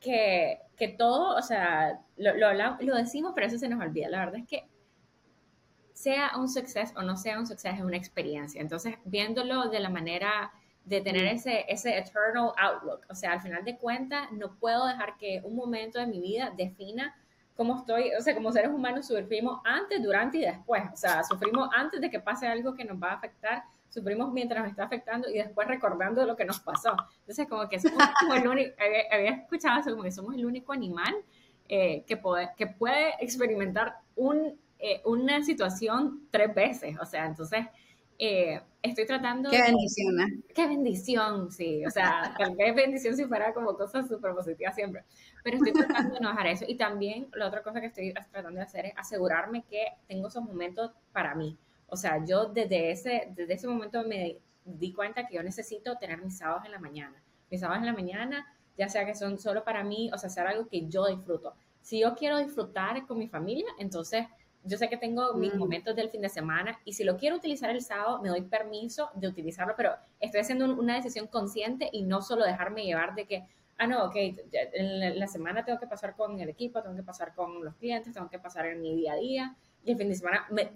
que, 0.00 0.60
que 0.76 0.88
todo, 0.88 1.36
o 1.36 1.42
sea, 1.42 2.00
lo, 2.16 2.34
lo, 2.34 2.52
lo, 2.80 2.94
decimos, 2.96 3.32
pero 3.34 3.46
eso 3.46 3.58
se 3.58 3.68
nos 3.68 3.82
olvida. 3.82 4.08
La 4.08 4.20
verdad 4.20 4.40
es 4.40 4.46
que 4.46 4.66
sea 5.92 6.32
un 6.36 6.48
suceso 6.48 6.94
o 6.96 7.02
no 7.02 7.16
sea 7.18 7.38
un 7.38 7.46
suceso, 7.46 7.74
es 7.74 7.82
una 7.82 7.98
experiencia. 7.98 8.62
Entonces, 8.62 8.96
viéndolo 9.04 9.68
de 9.68 9.80
la 9.80 9.90
manera 9.90 10.52
de 10.84 11.00
tener 11.00 11.26
ese, 11.26 11.64
ese 11.68 11.96
eternal 11.98 12.52
outlook. 12.58 13.06
O 13.10 13.14
sea, 13.14 13.32
al 13.32 13.42
final 13.42 13.64
de 13.64 13.76
cuentas, 13.76 14.30
no 14.32 14.54
puedo 14.58 14.86
dejar 14.86 15.16
que 15.18 15.40
un 15.44 15.56
momento 15.56 15.98
de 15.98 16.06
mi 16.06 16.20
vida 16.20 16.52
defina 16.56 17.14
cómo 17.56 17.78
estoy, 17.78 18.12
o 18.18 18.20
sea, 18.20 18.34
como 18.34 18.52
seres 18.52 18.70
humanos 18.70 19.06
sufrimos 19.06 19.60
antes, 19.64 20.02
durante 20.02 20.38
y 20.38 20.40
después. 20.42 20.82
O 20.92 20.96
sea, 20.96 21.22
sufrimos 21.22 21.68
antes 21.74 22.00
de 22.00 22.10
que 22.10 22.20
pase 22.20 22.46
algo 22.46 22.74
que 22.74 22.84
nos 22.84 23.00
va 23.00 23.10
a 23.10 23.14
afectar, 23.14 23.64
sufrimos 23.88 24.32
mientras 24.32 24.62
nos 24.62 24.70
está 24.70 24.84
afectando 24.84 25.28
y 25.28 25.34
después 25.34 25.68
recordando 25.68 26.24
lo 26.26 26.36
que 26.36 26.44
nos 26.44 26.60
pasó. 26.60 26.96
Entonces, 27.20 27.48
como 27.48 27.68
que 27.68 27.78
somos 27.78 27.98
como 28.20 28.34
el 28.34 28.48
único, 28.48 28.74
había, 29.10 29.30
escuchado 29.30 29.80
eso, 29.80 29.90
como 29.90 30.02
que 30.02 30.10
somos 30.10 30.34
el 30.34 30.44
único 30.44 30.72
animal 30.72 31.14
eh, 31.68 32.04
que, 32.06 32.16
puede, 32.16 32.50
que 32.56 32.66
puede 32.66 33.14
experimentar 33.20 33.98
un, 34.16 34.58
eh, 34.78 35.00
una 35.04 35.42
situación 35.44 36.26
tres 36.30 36.52
veces. 36.54 36.98
O 37.00 37.06
sea, 37.06 37.26
entonces 37.26 37.66
eh, 38.18 38.60
estoy 38.82 39.06
tratando... 39.06 39.50
Qué 39.50 39.62
bendición, 39.62 40.20
¿eh? 40.20 40.42
Qué 40.54 40.66
bendición, 40.66 41.50
sí. 41.50 41.84
O 41.86 41.90
sea, 41.90 42.34
qué 42.58 42.72
bendición 42.72 43.16
si 43.16 43.24
fuera 43.24 43.52
como 43.52 43.76
cosas 43.76 44.08
súper 44.08 44.34
positivas 44.34 44.74
siempre. 44.74 45.04
Pero 45.42 45.56
estoy 45.56 45.72
tratando 45.72 46.14
de 46.14 46.20
no 46.20 46.30
dejar 46.30 46.46
eso. 46.48 46.64
Y 46.68 46.76
también 46.76 47.28
la 47.34 47.48
otra 47.48 47.62
cosa 47.62 47.80
que 47.80 47.86
estoy 47.86 48.12
tratando 48.12 48.58
de 48.58 48.62
hacer 48.62 48.86
es 48.86 48.92
asegurarme 48.96 49.64
que 49.64 49.84
tengo 50.06 50.28
esos 50.28 50.44
momentos 50.44 50.92
para 51.12 51.34
mí. 51.34 51.56
O 51.88 51.96
sea, 51.96 52.24
yo 52.24 52.46
desde 52.46 52.90
ese, 52.90 53.32
desde 53.34 53.54
ese 53.54 53.68
momento 53.68 54.02
me 54.04 54.38
di 54.64 54.92
cuenta 54.92 55.26
que 55.26 55.36
yo 55.36 55.42
necesito 55.42 55.96
tener 55.96 56.22
mis 56.22 56.38
sábados 56.38 56.64
en 56.64 56.72
la 56.72 56.78
mañana. 56.78 57.22
Mis 57.50 57.60
sábados 57.60 57.82
en 57.82 57.86
la 57.86 57.92
mañana, 57.92 58.46
ya 58.76 58.88
sea 58.88 59.06
que 59.06 59.14
son 59.14 59.38
solo 59.38 59.64
para 59.64 59.84
mí, 59.84 60.10
o 60.12 60.18
sea, 60.18 60.28
hacer 60.28 60.46
algo 60.46 60.68
que 60.68 60.88
yo 60.88 61.06
disfruto. 61.06 61.54
Si 61.82 62.00
yo 62.00 62.14
quiero 62.14 62.38
disfrutar 62.38 63.06
con 63.06 63.18
mi 63.18 63.28
familia, 63.28 63.66
entonces 63.78 64.26
yo 64.64 64.78
sé 64.78 64.88
que 64.88 64.96
tengo 64.96 65.34
mis 65.34 65.54
mm. 65.54 65.58
momentos 65.58 65.94
del 65.94 66.10
fin 66.10 66.22
de 66.22 66.28
semana 66.28 66.78
y 66.84 66.94
si 66.94 67.04
lo 67.04 67.16
quiero 67.16 67.36
utilizar 67.36 67.70
el 67.70 67.82
sábado, 67.82 68.20
me 68.22 68.30
doy 68.30 68.42
permiso 68.42 69.10
de 69.14 69.28
utilizarlo, 69.28 69.74
pero 69.76 69.94
estoy 70.20 70.40
haciendo 70.40 70.64
una 70.74 70.96
decisión 70.96 71.26
consciente 71.26 71.88
y 71.92 72.02
no 72.02 72.22
solo 72.22 72.44
dejarme 72.44 72.84
llevar 72.84 73.14
de 73.14 73.26
que, 73.26 73.46
ah, 73.78 73.86
no, 73.86 74.04
ok, 74.06 74.16
en 74.16 75.18
la 75.18 75.26
semana 75.26 75.64
tengo 75.64 75.78
que 75.78 75.86
pasar 75.86 76.16
con 76.16 76.40
el 76.40 76.48
equipo, 76.48 76.82
tengo 76.82 76.96
que 76.96 77.02
pasar 77.02 77.34
con 77.34 77.62
los 77.64 77.74
clientes, 77.76 78.14
tengo 78.14 78.30
que 78.30 78.38
pasar 78.38 78.66
en 78.66 78.80
mi 78.80 78.94
día 78.94 79.12
a 79.12 79.16
día 79.16 79.56
y 79.84 79.92
el 79.92 79.98
fin 79.98 80.08
de 80.08 80.14
semana 80.14 80.46
me 80.50 80.70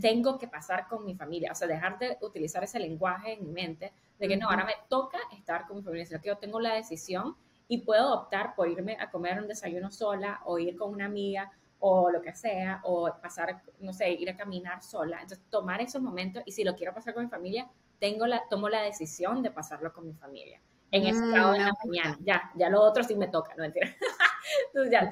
tengo 0.00 0.38
que 0.38 0.46
pasar 0.46 0.86
con 0.86 1.04
mi 1.04 1.16
familia, 1.16 1.50
o 1.50 1.54
sea, 1.54 1.66
dejar 1.66 1.98
de 1.98 2.16
utilizar 2.20 2.62
ese 2.62 2.78
lenguaje 2.78 3.32
en 3.32 3.44
mi 3.44 3.50
mente 3.50 3.92
de 4.18 4.28
que 4.28 4.36
no, 4.36 4.48
ahora 4.48 4.64
me 4.64 4.74
toca 4.88 5.18
estar 5.36 5.66
con 5.66 5.78
mi 5.78 5.82
familia, 5.82 6.06
sino 6.06 6.20
que 6.20 6.28
yo 6.28 6.38
tengo 6.38 6.60
la 6.60 6.74
decisión 6.74 7.36
y 7.66 7.78
puedo 7.78 8.14
optar 8.14 8.54
por 8.54 8.68
irme 8.68 8.96
a 9.00 9.10
comer 9.10 9.40
un 9.40 9.48
desayuno 9.48 9.90
sola 9.90 10.42
o 10.44 10.58
ir 10.58 10.76
con 10.76 10.92
una 10.92 11.06
amiga 11.06 11.50
o 11.84 12.10
lo 12.10 12.22
que 12.22 12.32
sea, 12.32 12.80
o 12.84 13.12
pasar, 13.20 13.60
no 13.80 13.92
sé, 13.92 14.08
ir 14.12 14.30
a 14.30 14.36
caminar 14.36 14.80
sola. 14.84 15.16
Entonces, 15.20 15.44
tomar 15.50 15.80
esos 15.80 16.00
momentos 16.00 16.40
y 16.46 16.52
si 16.52 16.62
lo 16.62 16.76
quiero 16.76 16.94
pasar 16.94 17.12
con 17.12 17.24
mi 17.24 17.28
familia, 17.28 17.68
tengo 17.98 18.24
la, 18.24 18.40
tomo 18.48 18.68
la 18.68 18.82
decisión 18.82 19.42
de 19.42 19.50
pasarlo 19.50 19.92
con 19.92 20.06
mi 20.06 20.14
familia. 20.14 20.60
En 20.92 21.06
ese 21.06 21.20
mm, 21.20 21.24
estado 21.24 21.52
de 21.52 21.58
la 21.58 21.72
mañana. 21.84 22.18
Ya, 22.20 22.52
ya 22.54 22.70
lo 22.70 22.80
otro 22.82 23.02
sí 23.02 23.16
me 23.16 23.26
toca, 23.26 23.54
no 23.56 23.62
mentira. 23.62 23.88
Entonces, 24.68 24.92
ya, 24.92 25.10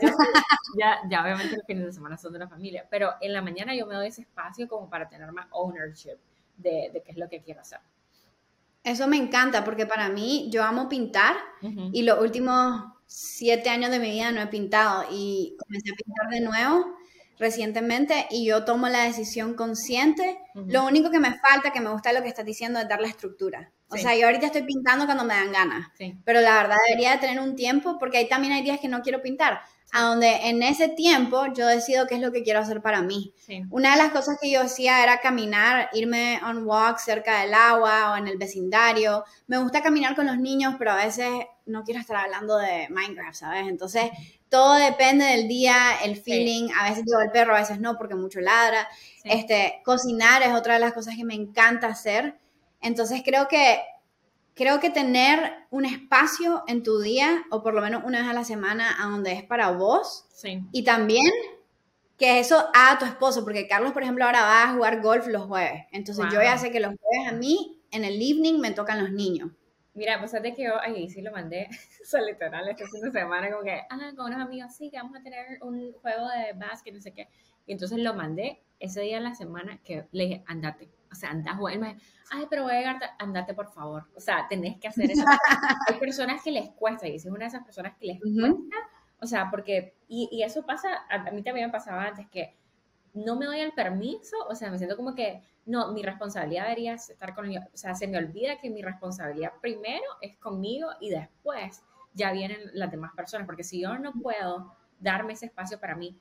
ya, 0.79 1.01
ya, 1.09 1.23
obviamente 1.23 1.57
los 1.57 1.67
fines 1.67 1.87
de 1.87 1.93
semana 1.93 2.17
son 2.17 2.33
de 2.33 2.39
la 2.39 2.49
familia, 2.49 2.87
pero 2.89 3.15
en 3.21 3.33
la 3.33 3.43
mañana 3.43 3.75
yo 3.75 3.85
me 3.87 3.97
doy 3.97 4.07
ese 4.07 4.23
espacio 4.23 4.69
como 4.69 4.89
para 4.89 5.09
tener 5.09 5.33
más 5.33 5.49
ownership 5.51 6.19
de, 6.57 6.91
de 6.93 7.03
qué 7.03 7.11
es 7.11 7.17
lo 7.17 7.29
que 7.29 7.43
quiero 7.43 7.63
hacer. 7.63 7.81
Eso 8.85 9.09
me 9.09 9.17
encanta 9.17 9.65
porque 9.65 9.87
para 9.87 10.09
mí 10.09 10.49
yo 10.53 10.63
amo 10.63 10.89
pintar 10.89 11.37
y 11.93 12.03
los 12.03 12.21
últimos 12.21 12.85
siete 13.11 13.69
años 13.71 13.91
de 13.91 13.99
mi 13.99 14.11
vida 14.11 14.31
no 14.31 14.41
he 14.41 14.47
pintado 14.47 15.05
y 15.11 15.57
comencé 15.59 15.91
a 15.91 15.97
pintar 15.97 16.29
de 16.31 16.41
nuevo 16.41 16.97
recientemente 17.39 18.27
y 18.31 18.47
yo 18.47 18.65
tomo 18.65 18.89
la 18.89 19.05
decisión 19.05 19.55
consciente. 19.55 20.39
Lo 20.55 20.87
único 20.87 21.11
que 21.11 21.19
me 21.19 21.37
falta, 21.39 21.73
que 21.73 21.81
me 21.81 21.91
gusta 21.91 22.13
lo 22.13 22.23
que 22.23 22.29
estás 22.29 22.45
diciendo, 22.45 22.79
es 22.79 22.89
dar 22.89 23.01
la 23.01 23.09
estructura. 23.09 23.73
O 23.91 23.97
sea, 23.97 24.17
yo 24.17 24.27
ahorita 24.27 24.47
estoy 24.47 24.63
pintando 24.63 25.05
cuando 25.05 25.25
me 25.25 25.35
dan 25.35 25.53
ganas, 25.53 25.89
pero 26.25 26.41
la 26.41 26.55
verdad 26.55 26.77
debería 26.89 27.13
de 27.13 27.19
tener 27.19 27.41
un 27.41 27.57
tiempo 27.57 27.99
porque 27.99 28.19
ahí 28.19 28.29
también 28.29 28.53
hay 28.53 28.63
días 28.63 28.81
que 28.81 28.89
no 28.89 29.03
quiero 29.03 29.21
pintar 29.21 29.61
a 29.93 30.03
donde 30.03 30.49
en 30.49 30.63
ese 30.63 30.89
tiempo 30.89 31.47
yo 31.53 31.67
decido 31.67 32.07
qué 32.07 32.15
es 32.15 32.21
lo 32.21 32.31
que 32.31 32.43
quiero 32.43 32.61
hacer 32.61 32.81
para 32.81 33.03
mí. 33.03 33.35
Una 33.71 33.93
de 33.93 33.99
las 33.99 34.13
cosas 34.13 34.39
que 34.41 34.51
yo 34.51 34.61
hacía 34.61 35.03
era 35.03 35.21
caminar, 35.21 35.91
irme 35.93 36.41
on 36.45 36.65
walk 36.65 36.99
cerca 36.99 37.41
del 37.41 37.55
agua 37.55 38.13
o 38.13 38.17
en 38.17 38.29
el 38.29 38.39
vecindario. 38.39 39.25
Me 39.49 39.59
gusta 39.59 39.83
caminar 39.83 40.15
con 40.15 40.27
los 40.27 40.39
niños, 40.39 40.77
pero 40.79 40.93
a 40.93 40.97
veces 40.97 41.29
no 41.67 41.83
quiero 41.83 42.01
estar 42.01 42.17
hablando 42.17 42.57
de 42.57 42.89
Minecraft, 42.91 43.35
¿sabes? 43.35 43.69
Entonces, 43.69 44.11
todo 44.49 44.75
depende 44.75 45.25
del 45.25 45.49
día, 45.49 45.77
el 46.05 46.17
feeling. 46.17 46.69
A 46.79 46.91
veces 46.91 47.05
llevo 47.05 47.23
el 47.23 47.31
perro, 47.33 47.57
a 47.57 47.61
veces 47.61 47.81
no, 47.81 47.97
porque 47.97 48.15
mucho 48.15 48.41
ladra. 48.41 48.87
Este, 49.25 49.81
cocinar 49.85 50.43
es 50.43 50.53
otra 50.53 50.75
de 50.75 50.81
las 50.81 50.93
cosas 50.93 51.17
que 51.17 51.25
me 51.25 51.35
encanta 51.35 51.89
hacer. 51.89 52.39
Entonces, 52.81 53.23
creo 53.25 53.49
que 53.49 53.81
creo 54.55 54.79
que 54.79 54.91
tener 54.91 55.53
un 55.71 55.87
espacio 55.87 56.65
en 56.67 56.83
tu 56.83 57.01
día, 57.01 57.45
o 57.51 57.63
por 57.63 57.73
lo 57.73 57.81
menos 57.81 58.03
una 58.05 58.21
vez 58.21 58.29
a 58.29 58.35
la 58.35 58.45
semana, 58.45 58.95
a 59.03 59.09
donde 59.09 59.33
es 59.33 59.43
para 59.43 59.71
vos, 59.71 60.27
sí. 60.35 60.63
y 60.73 60.85
también 60.85 61.31
que 62.19 62.39
eso 62.39 62.69
a 62.75 62.99
tu 62.99 63.07
esposo, 63.07 63.43
porque 63.43 63.67
Carlos, 63.67 63.93
por 63.93 64.03
ejemplo, 64.03 64.27
ahora 64.27 64.43
va 64.43 64.65
a 64.65 64.75
jugar 64.75 65.01
golf 65.01 65.27
los 65.29 65.47
jueves. 65.47 65.87
Entonces 65.93 66.27
yo 66.31 66.43
ya 66.43 66.59
sé 66.59 66.71
que 66.71 66.79
los 66.79 66.95
jueves 67.01 67.33
a 67.33 67.35
mí, 67.35 67.81
en 67.91 68.05
el 68.05 68.21
evening, 68.21 68.59
me 68.61 68.73
tocan 68.73 69.03
los 69.03 69.11
niños. 69.11 69.51
Mira, 69.95 70.19
pues 70.19 70.33
de 70.33 70.55
que 70.55 70.65
yo, 70.65 70.81
ahí 70.81 71.09
sí 71.09 71.21
lo 71.21 71.33
mandé, 71.33 71.69
o 72.15 72.19
literal, 72.19 72.69
este 72.69 72.87
fin 72.87 73.03
de 73.03 73.11
semana, 73.11 73.51
como 73.51 73.63
que, 73.65 73.83
ah, 73.91 74.13
con 74.17 74.27
unos 74.27 74.41
amigos, 74.41 74.75
sí, 74.75 74.91
que 74.91 74.97
vamos 74.97 75.19
a 75.19 75.23
tener 75.23 75.59
un 75.63 75.93
juego 75.95 76.29
de 76.29 76.53
básquet, 76.55 76.95
no 76.95 77.01
sé 77.01 77.13
qué. 77.13 77.29
Y 77.67 77.73
entonces 77.73 77.99
lo 77.99 78.15
mandé 78.15 78.63
ese 78.79 79.01
día 79.01 79.19
en 79.19 79.25
la 79.25 79.35
semana 79.35 79.81
que 79.85 80.07
le 80.13 80.25
dije, 80.25 80.45
andate, 80.47 80.89
o 81.11 81.15
sea, 81.15 81.31
anda 81.31 81.53
a 81.53 81.57
jugar. 81.57 81.79
me 81.79 81.97
ay, 82.31 82.47
pero 82.49 82.63
voy 82.63 82.73
a 82.73 82.79
llegar, 82.79 83.01
andate 83.19 83.55
por 83.55 83.73
favor. 83.73 84.07
O 84.15 84.21
sea, 84.21 84.47
tenés 84.49 84.79
que 84.79 84.89
hacer 84.89 85.11
eso. 85.11 85.25
Hay 85.89 85.99
personas 85.99 86.43
que 86.43 86.53
les 86.53 86.71
cuesta, 86.71 87.09
y 87.09 87.19
si 87.19 87.29
es 87.29 87.33
una 87.33 87.41
de 87.41 87.49
esas 87.49 87.65
personas 87.65 87.97
que 87.99 88.07
les 88.07 88.21
cuesta, 88.21 88.77
o 89.21 89.27
sea, 89.27 89.51
porque, 89.51 89.95
y, 90.09 90.29
y 90.33 90.43
eso 90.43 90.65
pasa, 90.65 90.89
a, 91.11 91.31
mí 91.31 91.43
también 91.43 91.67
me 91.67 91.73
pasaba 91.73 92.05
antes 92.05 92.29
que 92.29 92.57
no 93.15 93.37
me 93.37 93.47
doy 93.47 93.61
el 93.61 93.73
permiso, 93.73 94.37
o 94.49 94.55
sea, 94.55 94.71
me 94.71 94.79
siento 94.79 94.97
como 94.97 95.15
que, 95.15 95.43
no, 95.67 95.93
mi 95.93 96.03
responsabilidad 96.03 96.65
debería 96.65 96.95
estar 96.95 97.35
con 97.35 97.47
ellos, 97.47 97.65
o 97.73 97.77
sea, 97.77 97.95
se 97.95 98.09
me 98.09 98.19
olvida 98.19 98.59
que 98.59 98.71
mi 98.71 98.83
responsabilidad 98.83 99.53
primero 99.61 100.05
es 100.21 100.37
conmigo 100.39 100.89
y 101.01 101.11
después 101.11 101.83
ya 102.15 102.33
vienen 102.33 102.59
las 102.73 102.91
demás 102.91 103.13
personas, 103.15 103.47
porque 103.47 103.65
si 103.65 103.81
yo 103.81 103.99
no 103.99 104.13
puedo 104.13 104.75
darme 104.99 105.35
ese 105.35 105.47
espacio 105.47 105.79
para 105.79 105.95
mí, 105.95 106.19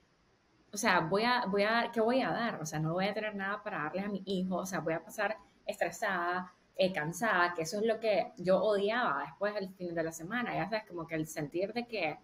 o 0.72 0.78
sea, 0.78 1.00
voy 1.00 1.24
a, 1.24 1.46
voy 1.48 1.64
a, 1.64 1.90
¿qué 1.92 2.00
voy 2.00 2.22
a 2.22 2.30
dar? 2.30 2.62
O 2.62 2.66
sea, 2.66 2.80
no 2.80 2.94
voy 2.94 3.08
a 3.08 3.14
tener 3.14 3.36
nada 3.36 3.64
para 3.64 3.84
darles 3.84 4.06
a 4.06 4.10
mi 4.10 4.22
hijo, 4.26 4.58
o 4.58 4.66
sea, 4.66 4.80
voy 4.80 4.94
a 4.94 5.04
pasar 5.04 5.38
estresada, 5.66 6.54
eh, 6.76 6.94
cansada, 6.94 7.54
que 7.54 7.64
eso 7.64 7.80
es 7.80 7.86
lo 7.86 8.00
que 8.00 8.32
yo 8.38 8.62
odiaba 8.64 9.24
después 9.26 9.54
del 9.54 9.70
fin 9.74 9.94
de 9.94 10.04
la 10.04 10.12
semana, 10.12 10.56
ya 10.56 10.70
sabes, 10.70 10.86
como 10.88 11.06
que 11.06 11.16
el 11.16 11.28
sentir 11.28 11.74
de 11.74 11.86
que, 11.86 12.18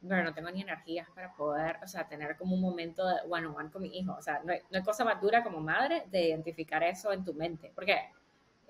bueno, 0.00 0.24
no 0.24 0.34
tengo 0.34 0.50
ni 0.50 0.62
energías 0.62 1.08
para 1.14 1.34
poder, 1.34 1.78
o 1.82 1.86
sea, 1.86 2.06
tener 2.06 2.36
como 2.36 2.54
un 2.54 2.60
momento 2.60 3.06
de 3.06 3.16
one 3.28 3.46
on 3.46 3.56
one 3.56 3.70
con 3.70 3.82
mi 3.82 3.98
hijo, 3.98 4.14
o 4.14 4.22
sea, 4.22 4.40
no 4.44 4.52
hay, 4.52 4.60
no 4.70 4.78
hay 4.78 4.84
cosa 4.84 5.04
más 5.04 5.20
dura 5.20 5.42
como 5.42 5.60
madre 5.60 6.04
de 6.10 6.28
identificar 6.28 6.82
eso 6.82 7.12
en 7.12 7.24
tu 7.24 7.34
mente, 7.34 7.72
porque 7.74 7.96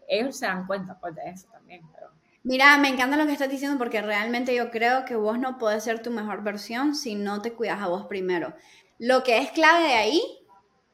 ellos 0.06 0.36
se 0.38 0.46
dan 0.46 0.66
cuenta 0.66 0.98
pues, 0.98 1.14
de 1.14 1.28
eso 1.28 1.48
también, 1.48 1.82
pero... 1.92 2.10
Mira, 2.44 2.78
me 2.78 2.88
encanta 2.88 3.16
lo 3.16 3.26
que 3.26 3.32
estás 3.32 3.50
diciendo 3.50 3.76
porque 3.78 4.00
realmente 4.00 4.54
yo 4.54 4.70
creo 4.70 5.04
que 5.04 5.16
vos 5.16 5.38
no 5.38 5.58
podés 5.58 5.84
ser 5.84 6.00
tu 6.00 6.10
mejor 6.10 6.42
versión 6.42 6.94
si 6.94 7.14
no 7.14 7.42
te 7.42 7.52
cuidas 7.52 7.82
a 7.82 7.88
vos 7.88 8.06
primero. 8.06 8.54
Lo 8.98 9.22
que 9.22 9.38
es 9.38 9.50
clave 9.50 9.88
de 9.88 9.94
ahí 9.94 10.22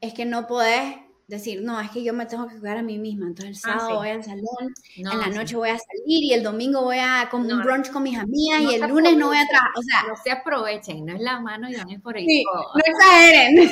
es 0.01 0.13
que 0.13 0.25
no 0.25 0.47
podés 0.47 0.97
decir, 1.27 1.61
no, 1.61 1.79
es 1.79 1.89
que 1.89 2.03
yo 2.03 2.13
me 2.13 2.25
tengo 2.25 2.47
que 2.47 2.59
cuidar 2.59 2.77
a 2.77 2.83
mí 2.83 2.97
misma. 2.97 3.27
Entonces 3.27 3.63
el 3.63 3.71
ah, 3.71 3.79
sábado 3.79 3.99
voy 3.99 4.09
al 4.09 4.23
salón, 4.23 4.73
en 4.95 5.03
la 5.03 5.27
noche 5.27 5.55
voy 5.55 5.69
a 5.69 5.77
salir 5.77 6.23
y 6.23 6.33
el 6.33 6.43
domingo 6.43 6.83
voy 6.83 6.97
a 6.99 7.27
comer 7.29 7.53
un 7.53 7.63
brunch 7.63 7.91
con 7.91 8.03
mis 8.03 8.17
amigas 8.17 8.61
y 8.61 8.75
el 8.75 8.87
lunes 8.87 9.17
no 9.17 9.27
voy 9.27 9.37
a 9.37 9.47
trabajar. 9.47 9.71
O 9.75 9.81
sea, 9.81 10.03
no 10.07 10.15
se 10.15 10.31
aprovechen, 10.31 11.05
no 11.05 11.15
es 11.15 11.21
la 11.21 11.39
mano 11.39 11.69
y 11.69 11.75
van 11.75 12.01
por 12.01 12.15
ahí. 12.15 12.25
Sí, 12.25 12.43
no 12.53 12.81
exageren. 12.85 13.69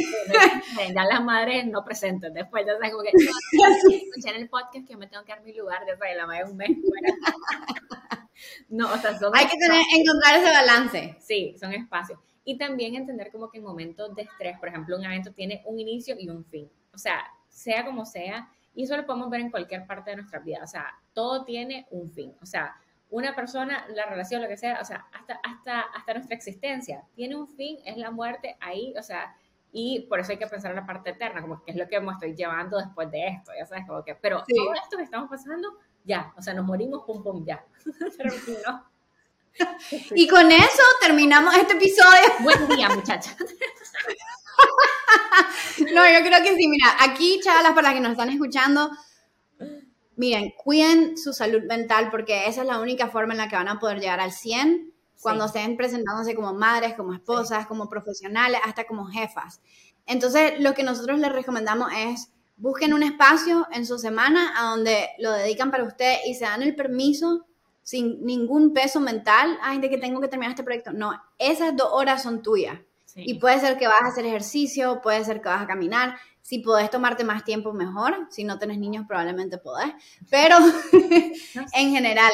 ya 0.95 1.03
las 1.05 1.23
madres 1.23 1.65
no 1.67 1.83
presenten 1.83 2.33
después, 2.33 2.65
ya 2.65 2.73
sabes, 2.73 2.91
como 2.91 3.03
que 3.03 3.11
no, 3.13 3.91
escuchar 3.95 4.35
el 4.35 4.49
podcast 4.49 4.87
que 4.87 4.93
yo 4.93 4.99
me 4.99 5.07
tengo 5.07 5.23
que 5.23 5.33
dar 5.33 5.43
mi 5.43 5.53
lugar, 5.53 5.81
ya 5.87 5.97
sabes, 5.97 6.17
la 6.17 6.25
madre 6.25 6.45
un 6.45 6.57
mes 6.57 6.69
no, 8.69 8.91
o 8.91 8.97
sea, 8.97 9.17
son 9.17 9.31
Hay 9.35 9.45
que 9.45 9.57
tener, 9.57 9.81
encontrar 9.95 10.39
ese 10.39 10.51
balance. 10.51 11.15
Sí, 11.19 11.55
son 11.59 11.73
espacios. 11.73 12.19
Y 12.45 12.57
también 12.57 12.95
entender 12.95 13.31
como 13.31 13.49
que 13.49 13.59
en 13.59 13.63
momentos 13.63 14.13
de 14.15 14.23
estrés, 14.23 14.57
por 14.59 14.67
ejemplo, 14.67 14.97
un 14.97 15.05
evento 15.05 15.31
tiene 15.31 15.61
un 15.65 15.79
inicio 15.79 16.15
y 16.19 16.29
un 16.29 16.43
fin. 16.45 16.69
O 16.93 16.97
sea, 16.97 17.23
sea 17.53 17.85
como 17.85 18.05
sea, 18.05 18.49
y 18.73 18.83
eso 18.83 18.97
lo 18.97 19.05
podemos 19.05 19.29
ver 19.29 19.41
en 19.41 19.51
cualquier 19.51 19.85
parte 19.85 20.09
de 20.09 20.17
nuestra 20.17 20.39
vida. 20.39 20.59
O 20.63 20.67
sea, 20.67 20.87
todo 21.13 21.45
tiene 21.45 21.85
un 21.91 22.11
fin. 22.11 22.35
O 22.41 22.45
sea, 22.45 22.75
una 23.11 23.35
persona, 23.35 23.85
la 23.89 24.07
relación, 24.07 24.41
lo 24.41 24.47
que 24.47 24.57
sea, 24.57 24.79
o 24.81 24.85
sea, 24.85 25.05
hasta, 25.13 25.39
hasta, 25.43 25.81
hasta 25.81 26.13
nuestra 26.15 26.35
existencia 26.35 27.03
tiene 27.15 27.35
un 27.35 27.47
fin, 27.47 27.77
es 27.85 27.95
la 27.97 28.09
muerte 28.09 28.57
ahí, 28.59 28.93
o 28.97 29.03
sea, 29.03 29.35
y 29.71 30.07
por 30.09 30.19
eso 30.19 30.31
hay 30.31 30.39
que 30.39 30.47
pensar 30.47 30.71
en 30.71 30.77
la 30.77 30.85
parte 30.85 31.11
eterna, 31.11 31.41
como 31.41 31.63
que 31.63 31.71
es 31.71 31.77
lo 31.77 31.87
que 31.87 31.99
me 31.99 32.11
estoy 32.11 32.35
llevando 32.35 32.77
después 32.77 33.11
de 33.11 33.27
esto, 33.27 33.51
ya 33.57 33.67
sabes, 33.67 33.85
como 33.85 34.03
que, 34.03 34.15
pero 34.15 34.43
todo 34.47 34.73
esto 34.73 34.97
que 34.97 35.03
estamos 35.03 35.29
pasando, 35.29 35.77
ya, 36.03 36.33
o 36.35 36.41
sea, 36.41 36.55
nos 36.55 36.65
morimos, 36.65 37.03
pum, 37.03 37.21
pum, 37.21 37.45
ya. 37.45 37.63
Y 40.15 40.27
con 40.27 40.51
eso 40.51 40.81
terminamos 40.99 41.53
este 41.55 41.73
episodio. 41.73 42.23
Buen 42.39 42.67
día, 42.69 42.89
muchachas. 42.89 43.37
No, 45.93 46.01
yo 46.07 46.25
creo 46.25 46.43
que 46.43 46.55
sí, 46.55 46.67
mira, 46.67 46.87
aquí, 46.99 47.39
chavalas, 47.43 47.73
para 47.73 47.89
las 47.89 47.93
que 47.93 48.01
nos 48.01 48.11
están 48.11 48.29
escuchando, 48.29 48.89
miren, 50.15 50.51
cuiden 50.57 51.17
su 51.17 51.33
salud 51.33 51.63
mental 51.63 52.09
porque 52.11 52.47
esa 52.47 52.61
es 52.61 52.67
la 52.67 52.79
única 52.79 53.07
forma 53.07 53.33
en 53.33 53.39
la 53.39 53.49
que 53.49 53.55
van 53.55 53.67
a 53.67 53.79
poder 53.79 53.99
llegar 53.99 54.19
al 54.19 54.31
100 54.31 54.93
cuando 55.21 55.45
estén 55.45 55.77
presentándose 55.77 56.35
como 56.35 56.53
madres, 56.53 56.95
como 56.95 57.13
esposas, 57.13 57.65
como 57.65 57.89
profesionales, 57.89 58.59
hasta 58.63 58.83
como 58.83 59.05
jefas. 59.05 59.61
Entonces, 60.05 60.59
lo 60.59 60.73
que 60.73 60.83
nosotros 60.83 61.19
les 61.19 61.31
recomendamos 61.31 61.89
es 61.95 62.29
busquen 62.57 62.93
un 62.93 63.03
espacio 63.03 63.67
en 63.71 63.85
su 63.85 63.97
semana 63.97 64.53
a 64.55 64.71
donde 64.71 65.09
lo 65.19 65.31
dedican 65.31 65.71
para 65.71 65.85
usted 65.85 66.17
y 66.27 66.35
se 66.35 66.45
dan 66.45 66.61
el 66.61 66.75
permiso 66.75 67.45
sin 67.83 68.23
ningún 68.25 68.73
peso 68.73 68.99
mental, 68.99 69.57
ay, 69.61 69.79
de 69.79 69.89
que 69.89 69.97
tengo 69.97 70.21
que 70.21 70.27
terminar 70.27 70.51
este 70.51 70.63
proyecto. 70.63 70.93
No, 70.93 71.11
esas 71.37 71.75
dos 71.75 71.89
horas 71.91 72.23
son 72.23 72.41
tuyas. 72.41 72.79
Y 73.15 73.35
puede 73.35 73.59
ser 73.59 73.77
que 73.77 73.87
vas 73.87 74.01
a 74.01 74.07
hacer 74.07 74.25
ejercicio, 74.25 75.01
puede 75.01 75.23
ser 75.23 75.41
que 75.41 75.49
vas 75.49 75.61
a 75.61 75.67
caminar. 75.67 76.17
Si 76.41 76.59
podés 76.59 76.89
tomarte 76.89 77.23
más 77.23 77.43
tiempo, 77.43 77.73
mejor. 77.73 78.27
Si 78.29 78.43
no 78.43 78.57
tenés 78.59 78.79
niños, 78.79 79.05
probablemente 79.07 79.57
podés. 79.57 79.91
Pero 80.29 80.57
en 81.73 81.91
general, 81.91 82.31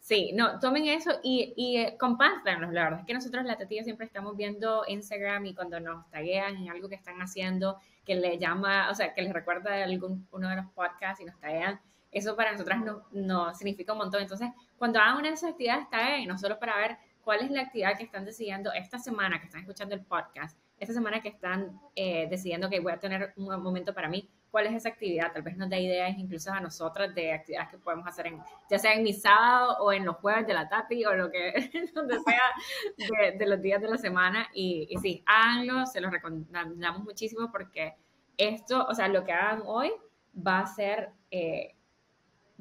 Sí, 0.00 0.32
no, 0.34 0.58
tomen 0.58 0.86
eso 0.86 1.20
y, 1.22 1.52
y 1.54 1.76
eh, 1.76 1.96
compártanlo. 1.98 2.70
La 2.72 2.84
verdad 2.84 3.00
es 3.00 3.06
que 3.06 3.12
nosotros, 3.12 3.44
la 3.44 3.58
Tatilla, 3.58 3.84
siempre 3.84 4.06
estamos 4.06 4.34
viendo 4.38 4.84
Instagram 4.88 5.44
y 5.44 5.54
cuando 5.54 5.80
nos 5.80 6.08
taguean 6.08 6.56
en 6.56 6.70
algo 6.70 6.88
que 6.88 6.94
están 6.94 7.20
haciendo, 7.20 7.78
que 8.06 8.14
le 8.14 8.38
llama, 8.38 8.88
o 8.90 8.94
sea, 8.94 9.12
que 9.12 9.20
les 9.20 9.34
recuerda 9.34 9.70
de 9.70 9.82
algún, 9.82 10.26
uno 10.30 10.48
de 10.48 10.56
los 10.56 10.66
podcasts 10.70 11.20
y 11.20 11.26
nos 11.26 11.38
taguean, 11.38 11.78
eso 12.10 12.34
para 12.36 12.52
nosotras 12.52 12.80
no, 12.80 13.02
no 13.12 13.54
significa 13.54 13.92
un 13.92 13.98
montón. 13.98 14.22
Entonces, 14.22 14.48
cuando 14.78 14.98
hagan 14.98 15.18
una 15.18 15.28
de 15.28 15.34
esas 15.34 15.50
actividades, 15.50 15.90
taguen, 15.90 16.26
no 16.26 16.38
solo 16.38 16.58
para 16.58 16.78
ver 16.78 16.96
cuál 17.28 17.42
es 17.42 17.50
la 17.50 17.60
actividad 17.60 17.94
que 17.98 18.04
están 18.04 18.24
decidiendo 18.24 18.72
esta 18.72 18.98
semana 18.98 19.38
que 19.38 19.44
están 19.44 19.60
escuchando 19.60 19.94
el 19.94 20.00
podcast, 20.00 20.58
esta 20.78 20.94
semana 20.94 21.20
que 21.20 21.28
están 21.28 21.78
eh, 21.94 22.26
decidiendo 22.30 22.70
que 22.70 22.80
voy 22.80 22.90
a 22.90 22.98
tener 22.98 23.34
un 23.36 23.62
momento 23.62 23.92
para 23.92 24.08
mí, 24.08 24.30
cuál 24.50 24.64
es 24.64 24.72
esa 24.72 24.88
actividad. 24.88 25.30
Tal 25.30 25.42
vez 25.42 25.54
nos 25.58 25.68
dé 25.68 25.78
ideas 25.78 26.16
incluso 26.16 26.50
a 26.50 26.58
nosotras 26.58 27.14
de 27.14 27.34
actividades 27.34 27.68
que 27.68 27.76
podemos 27.76 28.06
hacer, 28.06 28.28
en, 28.28 28.40
ya 28.70 28.78
sea 28.78 28.94
en 28.94 29.02
mi 29.02 29.12
sábado 29.12 29.76
o 29.80 29.92
en 29.92 30.06
los 30.06 30.16
jueves 30.16 30.46
de 30.46 30.54
la 30.54 30.70
Tati 30.70 31.04
o 31.04 31.14
lo 31.14 31.30
que, 31.30 31.52
donde 31.94 32.18
sea 32.20 33.34
de, 33.36 33.46
los 33.46 33.60
días 33.60 33.82
de 33.82 33.88
la 33.88 33.98
semana. 33.98 34.48
Y, 34.54 34.86
y 34.88 34.96
sí, 34.96 35.22
háganlo, 35.26 35.84
se 35.84 36.00
los 36.00 36.10
recomendamos 36.10 37.04
muchísimo 37.04 37.52
porque 37.52 37.94
esto, 38.38 38.86
o 38.86 38.94
sea, 38.94 39.06
lo 39.08 39.22
que 39.24 39.32
hagan 39.32 39.64
hoy 39.66 39.92
va 40.34 40.60
a 40.60 40.66
ser... 40.66 41.10
Eh, 41.30 41.74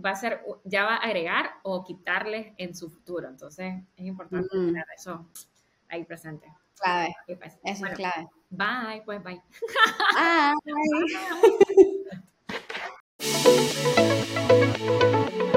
va 0.03 0.11
a 0.11 0.15
ser, 0.15 0.43
ya 0.63 0.85
va 0.85 0.95
a 0.95 0.97
agregar 0.97 1.55
o 1.63 1.83
quitarles 1.83 2.53
en 2.57 2.75
su 2.75 2.89
futuro. 2.89 3.27
Entonces, 3.27 3.75
es 3.95 4.05
importante 4.05 4.49
tener 4.49 4.85
eso 4.95 5.25
ahí 5.89 6.05
presente. 6.05 6.51
Clave. 6.79 7.15
Pues, 7.25 7.57
eso 7.63 7.85
es 7.85 7.93
clave. 7.93 8.27
Bye, 8.49 9.01
pues 9.05 9.23
bye. 9.23 9.41
Bye. 10.13 10.53